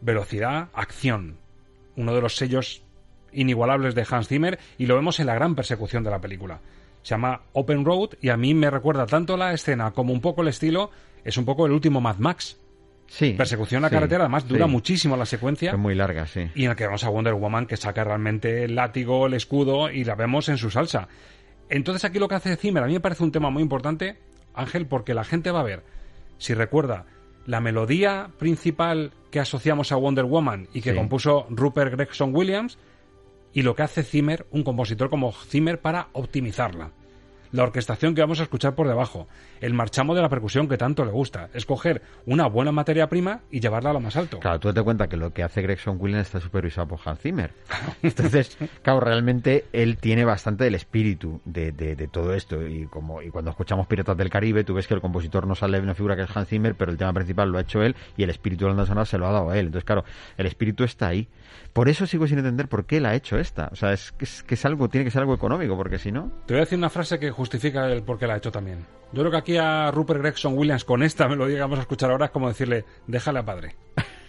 [0.00, 1.38] velocidad, acción.
[1.96, 2.82] Uno de los sellos
[3.32, 6.60] inigualables de Hans Zimmer y lo vemos en la gran persecución de la película.
[7.02, 10.42] Se llama Open Road y a mí me recuerda tanto la escena como un poco
[10.42, 10.90] el estilo,
[11.24, 12.58] es un poco el último Mad Max.
[13.08, 13.32] Sí.
[13.32, 14.70] Persecución a sí, carretera, además dura sí.
[14.70, 15.72] muchísimo la secuencia.
[15.72, 16.48] Es muy larga, sí.
[16.54, 19.90] Y en el que vemos a Wonder Woman que saca realmente el látigo, el escudo
[19.90, 21.08] y la vemos en su salsa.
[21.70, 24.18] Entonces aquí lo que hace Zimmer a mí me parece un tema muy importante,
[24.54, 25.82] Ángel, porque la gente va a ver,
[26.36, 27.06] si recuerda,
[27.46, 32.78] la melodía principal que asociamos a Wonder Woman y que compuso Rupert Gregson Williams
[33.54, 36.92] y lo que hace Zimmer, un compositor como Zimmer, para optimizarla.
[37.52, 39.26] La orquestación que vamos a escuchar por debajo,
[39.60, 43.60] el marchamo de la percusión que tanto le gusta, escoger una buena materia prima y
[43.60, 44.38] llevarla a lo más alto.
[44.40, 47.52] Claro, tú te cuenta que lo que hace Gregson Williams está supervisado por Hans Zimmer.
[48.02, 52.66] Entonces, claro, realmente él tiene bastante del espíritu de, de- de todo esto.
[52.66, 55.78] Y como y cuando escuchamos Piratas del Caribe, tú ves que el compositor no sale
[55.78, 57.96] de una figura que es Hans Zimmer, pero el tema principal lo ha hecho él
[58.16, 59.66] y el espíritu de la sonora se lo ha dado a él.
[59.66, 60.04] Entonces, claro,
[60.36, 61.28] el espíritu está ahí.
[61.78, 63.68] Por eso sigo sin entender por qué él ha hecho esta.
[63.70, 66.10] O sea, es que es, que es algo, tiene que ser algo económico, porque si
[66.10, 66.32] no...
[66.44, 68.84] Te voy a decir una frase que justifica el por qué la ha hecho también.
[69.12, 72.10] Yo creo que aquí a Rupert Gregson Williams con esta melodía que vamos a escuchar
[72.10, 73.76] ahora es como decirle, déjale a padre.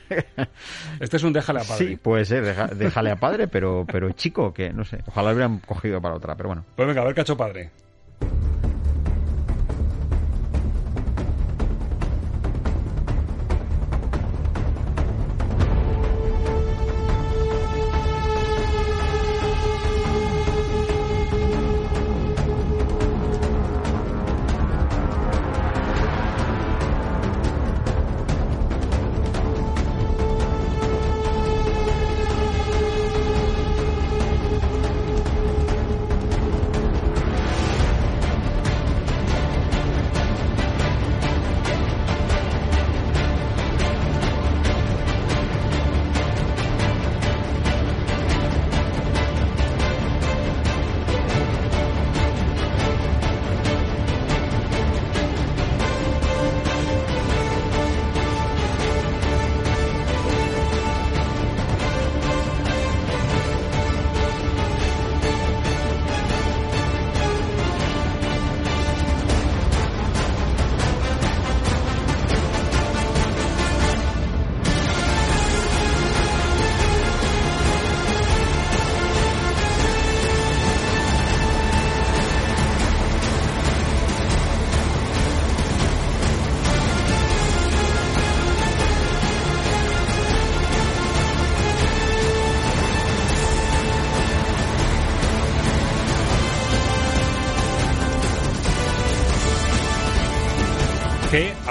[1.00, 1.88] Este es un déjale a padre.
[1.88, 5.00] Sí, puede ser, deja- déjale a padre, pero, pero chico, que no sé.
[5.08, 6.66] Ojalá lo hubieran cogido para otra, pero bueno.
[6.76, 7.72] Pues venga, a ver qué ha hecho padre.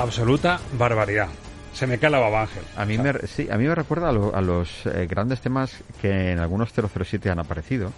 [0.08, 1.28] Absoluta barbaridad.
[1.74, 2.62] Se me cae la baba, Ángel.
[2.76, 5.70] A mí, me, sí, a mí me recuerda a, lo- a los eh, grandes temas
[6.00, 7.92] que en algunos 007 han aparecido,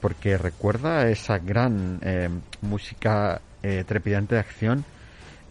[0.00, 2.28] porque recuerda esa gran eh,
[2.60, 4.84] música eh, trepidante de acción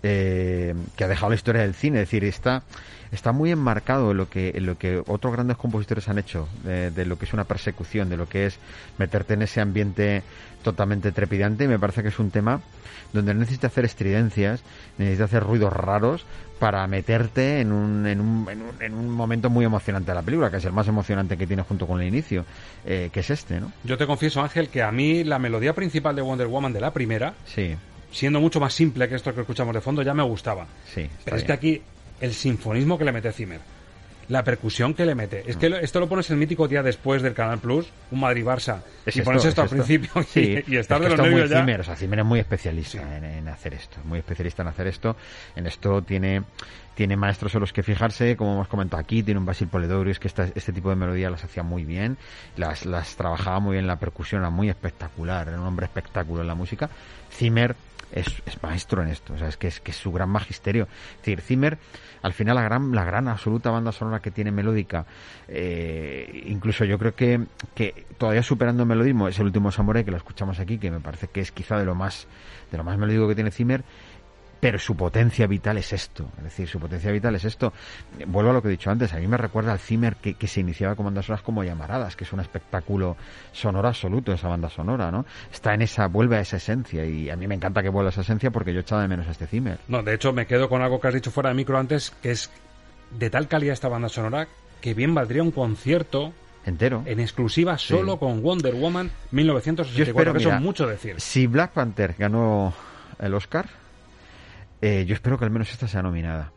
[0.04, 2.02] eh, que ha dejado la historia del cine.
[2.02, 2.64] Es decir, está,
[3.12, 6.92] está muy enmarcado en lo que, en lo que otros grandes compositores han hecho, de,
[6.92, 8.58] de lo que es una persecución, de lo que es
[8.98, 10.24] meterte en ese ambiente
[10.64, 11.66] totalmente trepidante.
[11.66, 12.62] Y me parece que es un tema
[13.14, 14.64] donde no necesitas hacer estridencias,
[14.98, 16.26] necesitas hacer ruidos raros
[16.60, 20.22] para meterte en un, en un, en un, en un momento muy emocionante de la
[20.22, 22.46] película, que es el más emocionante que tiene junto con el inicio,
[22.86, 23.72] eh, que es este, ¿no?
[23.84, 26.92] Yo te confieso, Ángel, que a mí la melodía principal de Wonder Woman de la
[26.92, 27.76] primera, Sí,
[28.12, 30.66] siendo mucho más simple que esto que escuchamos de fondo, ya me gustaba.
[30.94, 31.10] sí.
[31.24, 31.48] Pero es bien.
[31.48, 31.82] que aquí
[32.20, 33.60] el sinfonismo que le mete Zimmer,
[34.28, 37.22] la percusión que le mete, es que lo- esto lo pones el mítico día después
[37.22, 41.02] del Canal Plus, un Madrid-Barça, Es y pones esto, al principio Sí, y, y estar
[41.02, 41.58] es de los nervios ya.
[41.60, 44.88] Zimmer, o sea, Zimmer es muy especialista en, en hacer esto, muy especialista en hacer
[44.88, 45.18] esto.
[45.56, 46.44] En esto tiene
[46.94, 50.28] tiene maestros en los que fijarse, como hemos comentado aquí, tiene un Basil Poledouris que
[50.28, 52.18] esta- este tipo de melodías las hacía muy bien,
[52.58, 56.48] las, las trabajaba muy bien, la percusión era muy espectacular, era un hombre espectáculo en
[56.48, 56.90] la música.
[57.32, 57.76] Zimmer
[58.12, 60.88] es, es maestro en esto, o sea, es que es que es su gran magisterio.
[61.12, 61.78] Es decir, Zimmer,
[62.22, 65.06] al final la gran, la gran absoluta banda sonora que tiene melódica,
[65.48, 67.42] eh, incluso yo creo que,
[67.74, 71.00] que todavía superando el melodismo, es el último Samurai que lo escuchamos aquí, que me
[71.00, 72.28] parece que es quizá de lo más,
[72.72, 73.84] de lo más melódico que tiene Zimmer,
[74.62, 77.74] pero su potencia vital es esto, es decir, su potencia vital es esto.
[78.28, 80.48] Vuelvo a lo que he dicho antes, a mí me recuerda al Zimmer que, que
[80.48, 83.18] se iniciaba con bandas sonoras como Llamaradas, que es un espectáculo
[83.52, 85.26] sonoro absoluto esa banda sonora, ¿no?
[85.52, 88.12] Está en esa, vuelve a esa esencia y a mí me encanta que vuelva a
[88.12, 89.80] esa esencia porque yo echaba de menos a este Zimmer.
[89.88, 92.30] No, de hecho me quedo con algo que has dicho fuera de micro antes, que
[92.30, 92.52] es
[93.18, 94.48] de tal calidad esta banda sonora
[94.80, 96.34] que bien valdría un concierto
[96.66, 100.86] entero en exclusiva solo con Wonder Woman Yo 1964, espero, que eso mira, es mucho
[100.86, 101.16] decir.
[101.20, 102.74] Si Black Panther ganó
[103.20, 103.81] el Oscar,
[104.82, 106.52] eh, yo espero que al menos esta sea nominada.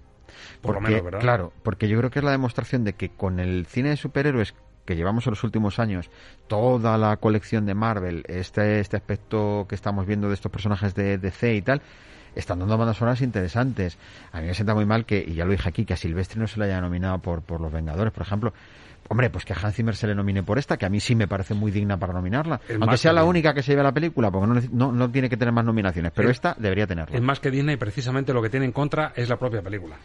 [0.60, 1.20] Por lo menos, ¿verdad?
[1.20, 4.54] Claro, porque yo creo que es la demostración de que con el cine de superhéroes
[4.84, 6.10] que llevamos en los últimos años,
[6.46, 11.18] toda la colección de Marvel, este, este aspecto que estamos viendo de estos personajes de
[11.18, 11.82] DC y tal,
[12.34, 13.98] están dando bandas sonoras interesantes.
[14.32, 16.40] A mí me sienta muy mal que, y ya lo dije aquí, que a Silvestre
[16.40, 18.52] no se le haya nominado por, por Los Vengadores, por ejemplo.
[19.08, 21.14] Hombre, pues que a Hans Zimmer se le nomine por esta, que a mí sí
[21.14, 22.60] me parece muy digna para nominarla.
[22.68, 25.28] Es Aunque sea la única que se lleve la película, porque no, no, no tiene
[25.28, 27.14] que tener más nominaciones, pero Es- esta debería tenerla.
[27.16, 29.96] Es más que digna y precisamente lo que tiene en contra es la propia película.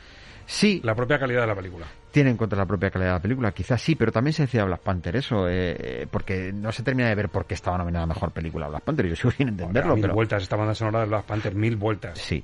[0.45, 0.81] Sí.
[0.83, 1.85] La propia calidad de la película.
[2.11, 4.63] Tiene en contra la propia calidad de la película, quizás sí, pero también se decía
[4.65, 8.05] Black Panther eso, eh, eh, porque no se termina de ver por qué estaba nominada
[8.05, 9.05] a mejor película Black Panther.
[9.07, 12.17] Yo sigo sin entenderlo, mil pero vueltas esta banda sonora de Black Panther, mil vueltas.
[12.17, 12.43] sí,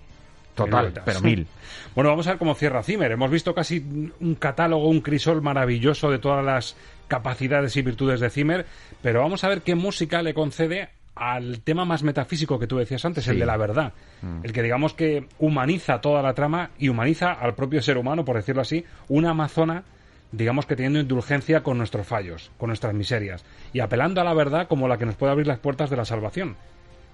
[0.56, 1.48] total, pero mil.
[1.96, 3.14] Bueno, vamos a ver cómo cierra Zimmer.
[3.14, 6.76] Hemos visto casi un catálogo, un crisol maravilloso de todas las
[7.08, 8.66] capacidades y virtudes de Zimmer,
[9.02, 13.06] pero vamos a ver qué música le concede al tema más metafísico que tú decías
[13.06, 13.94] antes, el de la verdad.
[14.22, 14.40] Mm.
[14.44, 18.36] El que digamos que humaniza toda la trama y humaniza al propio ser humano, por
[18.36, 19.86] decirlo así, una amazona
[20.32, 24.68] digamos que teniendo indulgencia con nuestros fallos, con nuestras miserias, y apelando a la verdad
[24.68, 26.58] como la que nos puede abrir las puertas de la salvación.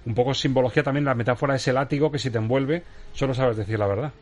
[0.04, 2.82] Un poco simbología también la metáfora de ese látigo que si te envuelve
[3.12, 4.12] solo sabes decir la verdad.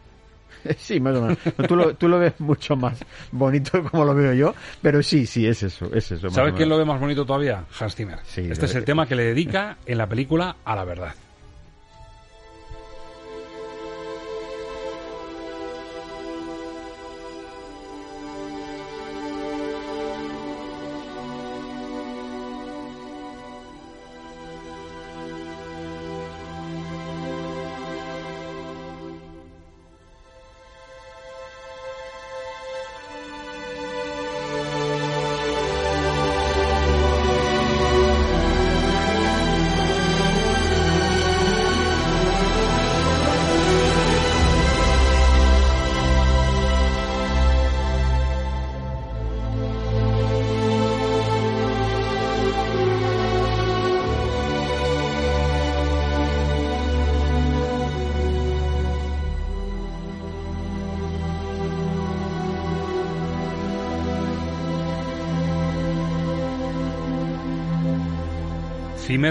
[0.77, 1.39] Sí, más o menos.
[1.67, 3.03] Tú lo, tú lo ves mucho más
[3.33, 6.29] bonito como lo veo yo, pero sí, sí, es eso, es eso.
[6.31, 7.65] ¿Sabes quién lo ve más bonito todavía?
[7.79, 8.19] Hans Zimmer.
[8.25, 11.15] Sí, este es el tema que le dedica en la película a la verdad.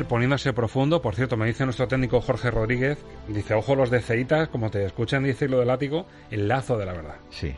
[0.06, 2.98] Poniéndose profundo, por cierto, me dice nuestro técnico Jorge Rodríguez,
[3.28, 6.94] dice, ojo los de Ceitas, como te escuchan decirlo del látigo, el lazo de la
[6.94, 7.16] verdad.
[7.30, 7.56] Sí.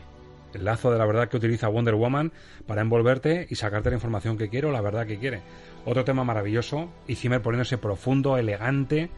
[0.54, 2.32] El lazo de la verdad que utiliza Wonder Woman
[2.66, 5.40] para envolverte y sacarte la información que quiere o la verdad que quiere.
[5.86, 9.10] Otro tema maravilloso y Zimmer poniéndose profundo, elegante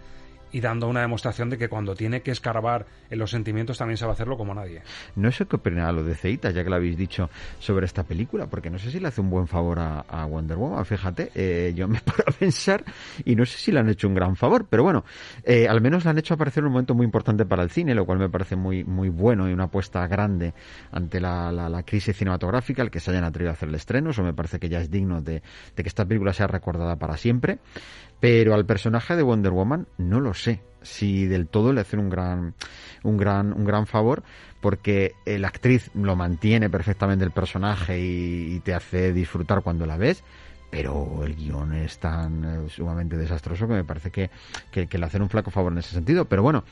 [0.55, 4.13] y dando una demostración de que cuando tiene que escarbar en los sentimientos también sabe
[4.13, 4.83] hacerlo como nadie.
[5.17, 7.29] No sé qué opina lo de Ceita, ya que lo habéis dicho
[7.59, 10.85] sobre esta película, porque no sé si le hace un buen favor a, Wonder Woman,
[10.87, 12.85] fíjate, eh, yo me paro a pensar
[13.25, 15.05] y no sé si le han hecho un gran favor, pero bueno,
[15.43, 17.93] eh, al menos le han hecho aparecer en un momento muy importante para el cine,
[17.95, 20.55] lo cual me parece muy, muy bueno y una apuesta grande
[20.93, 24.11] ante la, la- la crisis cinematográfica, el que se hayan atrevido a hacer el estreno,
[24.11, 25.43] eso me parece que ya es digno de,
[25.75, 27.59] de que esta película sea recordada para siempre.
[28.21, 30.44] Pero al personaje de Wonder Woman no lo sé
[30.83, 32.55] si del todo le hacen un gran,
[33.03, 34.23] un gran, un gran favor,
[34.61, 40.23] porque la actriz lo mantiene perfectamente el personaje y, te hace disfrutar cuando la ves,
[40.71, 44.31] pero el guion es tan eh, sumamente desastroso que me parece que,
[44.71, 46.25] que, que, le hacen un flaco favor en ese sentido.
[46.25, 46.65] Pero bueno,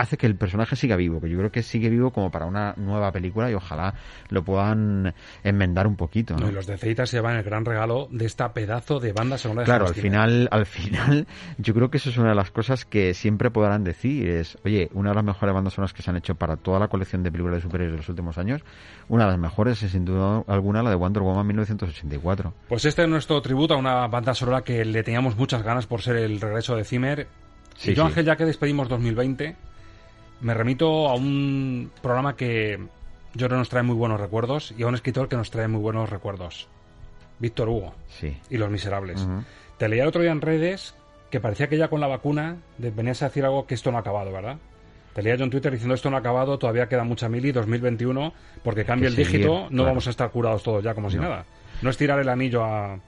[0.00, 2.74] hace que el personaje siga vivo, que yo creo que sigue vivo como para una
[2.76, 3.94] nueva película y ojalá
[4.28, 6.36] lo puedan enmendar un poquito.
[6.36, 6.48] ¿no?
[6.48, 9.64] y los de se llevan el gran regalo de esta pedazo de banda sonora.
[9.64, 11.26] Claro, al final, al final,
[11.58, 14.90] yo creo que eso es una de las cosas que siempre podrán decir, es, oye,
[14.92, 17.30] una de las mejores bandas sonoras que se han hecho para toda la colección de
[17.30, 18.62] películas de superhéroes de los últimos años,
[19.08, 22.54] una de las mejores es sin duda alguna la de Wonder Woman 1984.
[22.68, 26.02] Pues este es nuestro tributo a una banda sonora que le teníamos muchas ganas por
[26.02, 27.28] ser el regreso de Zimmer.
[27.84, 29.56] y yo, Ángel, ya que despedimos 2020,
[30.40, 32.78] me remito a un programa que
[33.34, 35.80] yo creo nos trae muy buenos recuerdos y a un escritor que nos trae muy
[35.80, 36.68] buenos recuerdos.
[37.38, 37.94] Víctor Hugo.
[38.08, 38.36] Sí.
[38.50, 39.26] Y Los Miserables.
[39.78, 40.94] Te leía el otro día en redes
[41.30, 44.00] que parecía que ya con la vacuna venías a decir algo que esto no ha
[44.00, 44.58] acabado, ¿verdad?
[45.14, 48.32] Te leía yo en Twitter diciendo esto no ha acabado, todavía queda mucha mili, 2021,
[48.62, 51.44] porque cambia el dígito, no vamos a estar curados todos ya como si nada.
[51.82, 52.98] No es tirar el anillo a,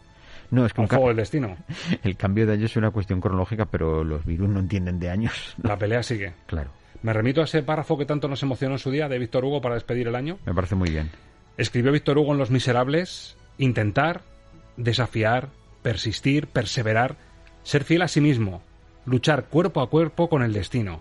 [0.52, 1.56] no, es que un juego del destino.
[2.02, 5.56] El cambio de años es una cuestión cronológica, pero los virus no entienden de años.
[5.62, 6.34] La pelea sigue.
[6.46, 6.70] Claro.
[7.02, 9.60] Me remito a ese párrafo que tanto nos emocionó en su día de Víctor Hugo
[9.60, 10.38] para despedir el año.
[10.46, 11.10] Me parece muy bien.
[11.56, 14.22] Escribió Víctor Hugo en Los Miserables, intentar,
[14.76, 15.48] desafiar,
[15.82, 17.16] persistir, perseverar,
[17.64, 18.62] ser fiel a sí mismo,
[19.04, 21.00] luchar cuerpo a cuerpo con el destino,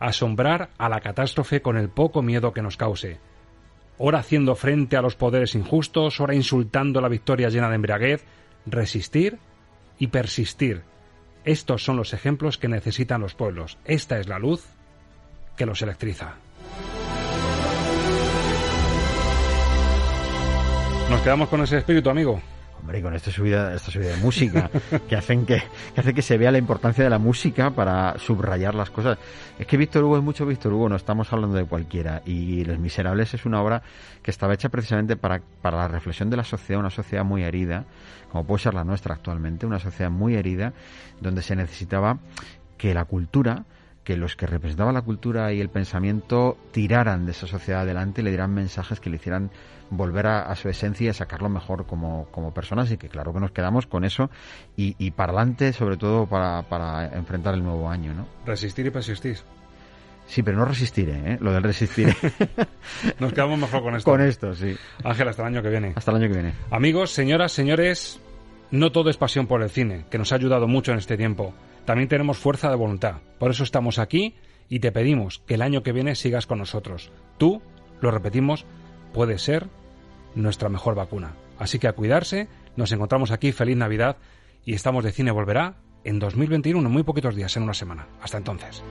[0.00, 3.18] asombrar a la catástrofe con el poco miedo que nos cause,
[3.98, 8.24] ora haciendo frente a los poderes injustos, ora insultando la victoria llena de embriaguez,
[8.66, 9.38] resistir
[9.98, 10.82] y persistir.
[11.44, 13.78] Estos son los ejemplos que necesitan los pueblos.
[13.84, 14.66] Esta es la luz
[15.56, 16.34] que los electriza.
[21.10, 22.40] Nos quedamos con ese espíritu, amigo.
[22.80, 24.70] Hombre, con esta subida, esta subida de música,
[25.08, 25.62] que hacen que,
[25.96, 29.18] hace que se vea la importancia de la música para subrayar las cosas.
[29.58, 32.22] Es que Víctor Hugo es mucho Víctor Hugo, no estamos hablando de cualquiera.
[32.26, 33.82] Y Los Miserables es una obra
[34.22, 37.84] que estaba hecha precisamente para, para la reflexión de la sociedad, una sociedad muy herida,
[38.30, 40.72] como puede ser la nuestra actualmente, una sociedad muy herida,
[41.20, 42.18] donde se necesitaba
[42.76, 43.64] que la cultura
[44.06, 48.24] que los que representaban la cultura y el pensamiento tiraran de esa sociedad adelante y
[48.24, 49.50] le dieran mensajes que le hicieran
[49.90, 53.50] volver a, su esencia y sacarlo mejor como, como personas y que claro que nos
[53.50, 54.30] quedamos con eso
[54.76, 58.28] y, y para adelante sobre todo para, para enfrentar el nuevo año ¿no?
[58.46, 59.38] resistir y persistir
[60.28, 61.38] Sí, pero no resistiré, ¿eh?
[61.40, 62.12] Lo del resistir.
[63.20, 64.10] Nos quedamos mejor con esto.
[64.10, 64.76] Con esto, sí.
[65.04, 65.92] Ángel, hasta el año que viene.
[65.94, 66.52] Hasta el año que viene.
[66.72, 68.18] Amigos, señoras, señores,
[68.72, 71.54] no todo es pasión por el cine, que nos ha ayudado mucho en este tiempo
[71.86, 73.22] también tenemos fuerza de voluntad.
[73.38, 74.34] Por eso estamos aquí
[74.68, 77.10] y te pedimos que el año que viene sigas con nosotros.
[77.38, 77.62] Tú,
[78.00, 78.66] lo repetimos,
[79.14, 79.68] puedes ser
[80.34, 81.34] nuestra mejor vacuna.
[81.58, 84.18] Así que a cuidarse, nos encontramos aquí, feliz Navidad
[84.64, 88.06] y estamos de cine volverá en 2021, en muy poquitos días, en una semana.
[88.20, 88.82] Hasta entonces.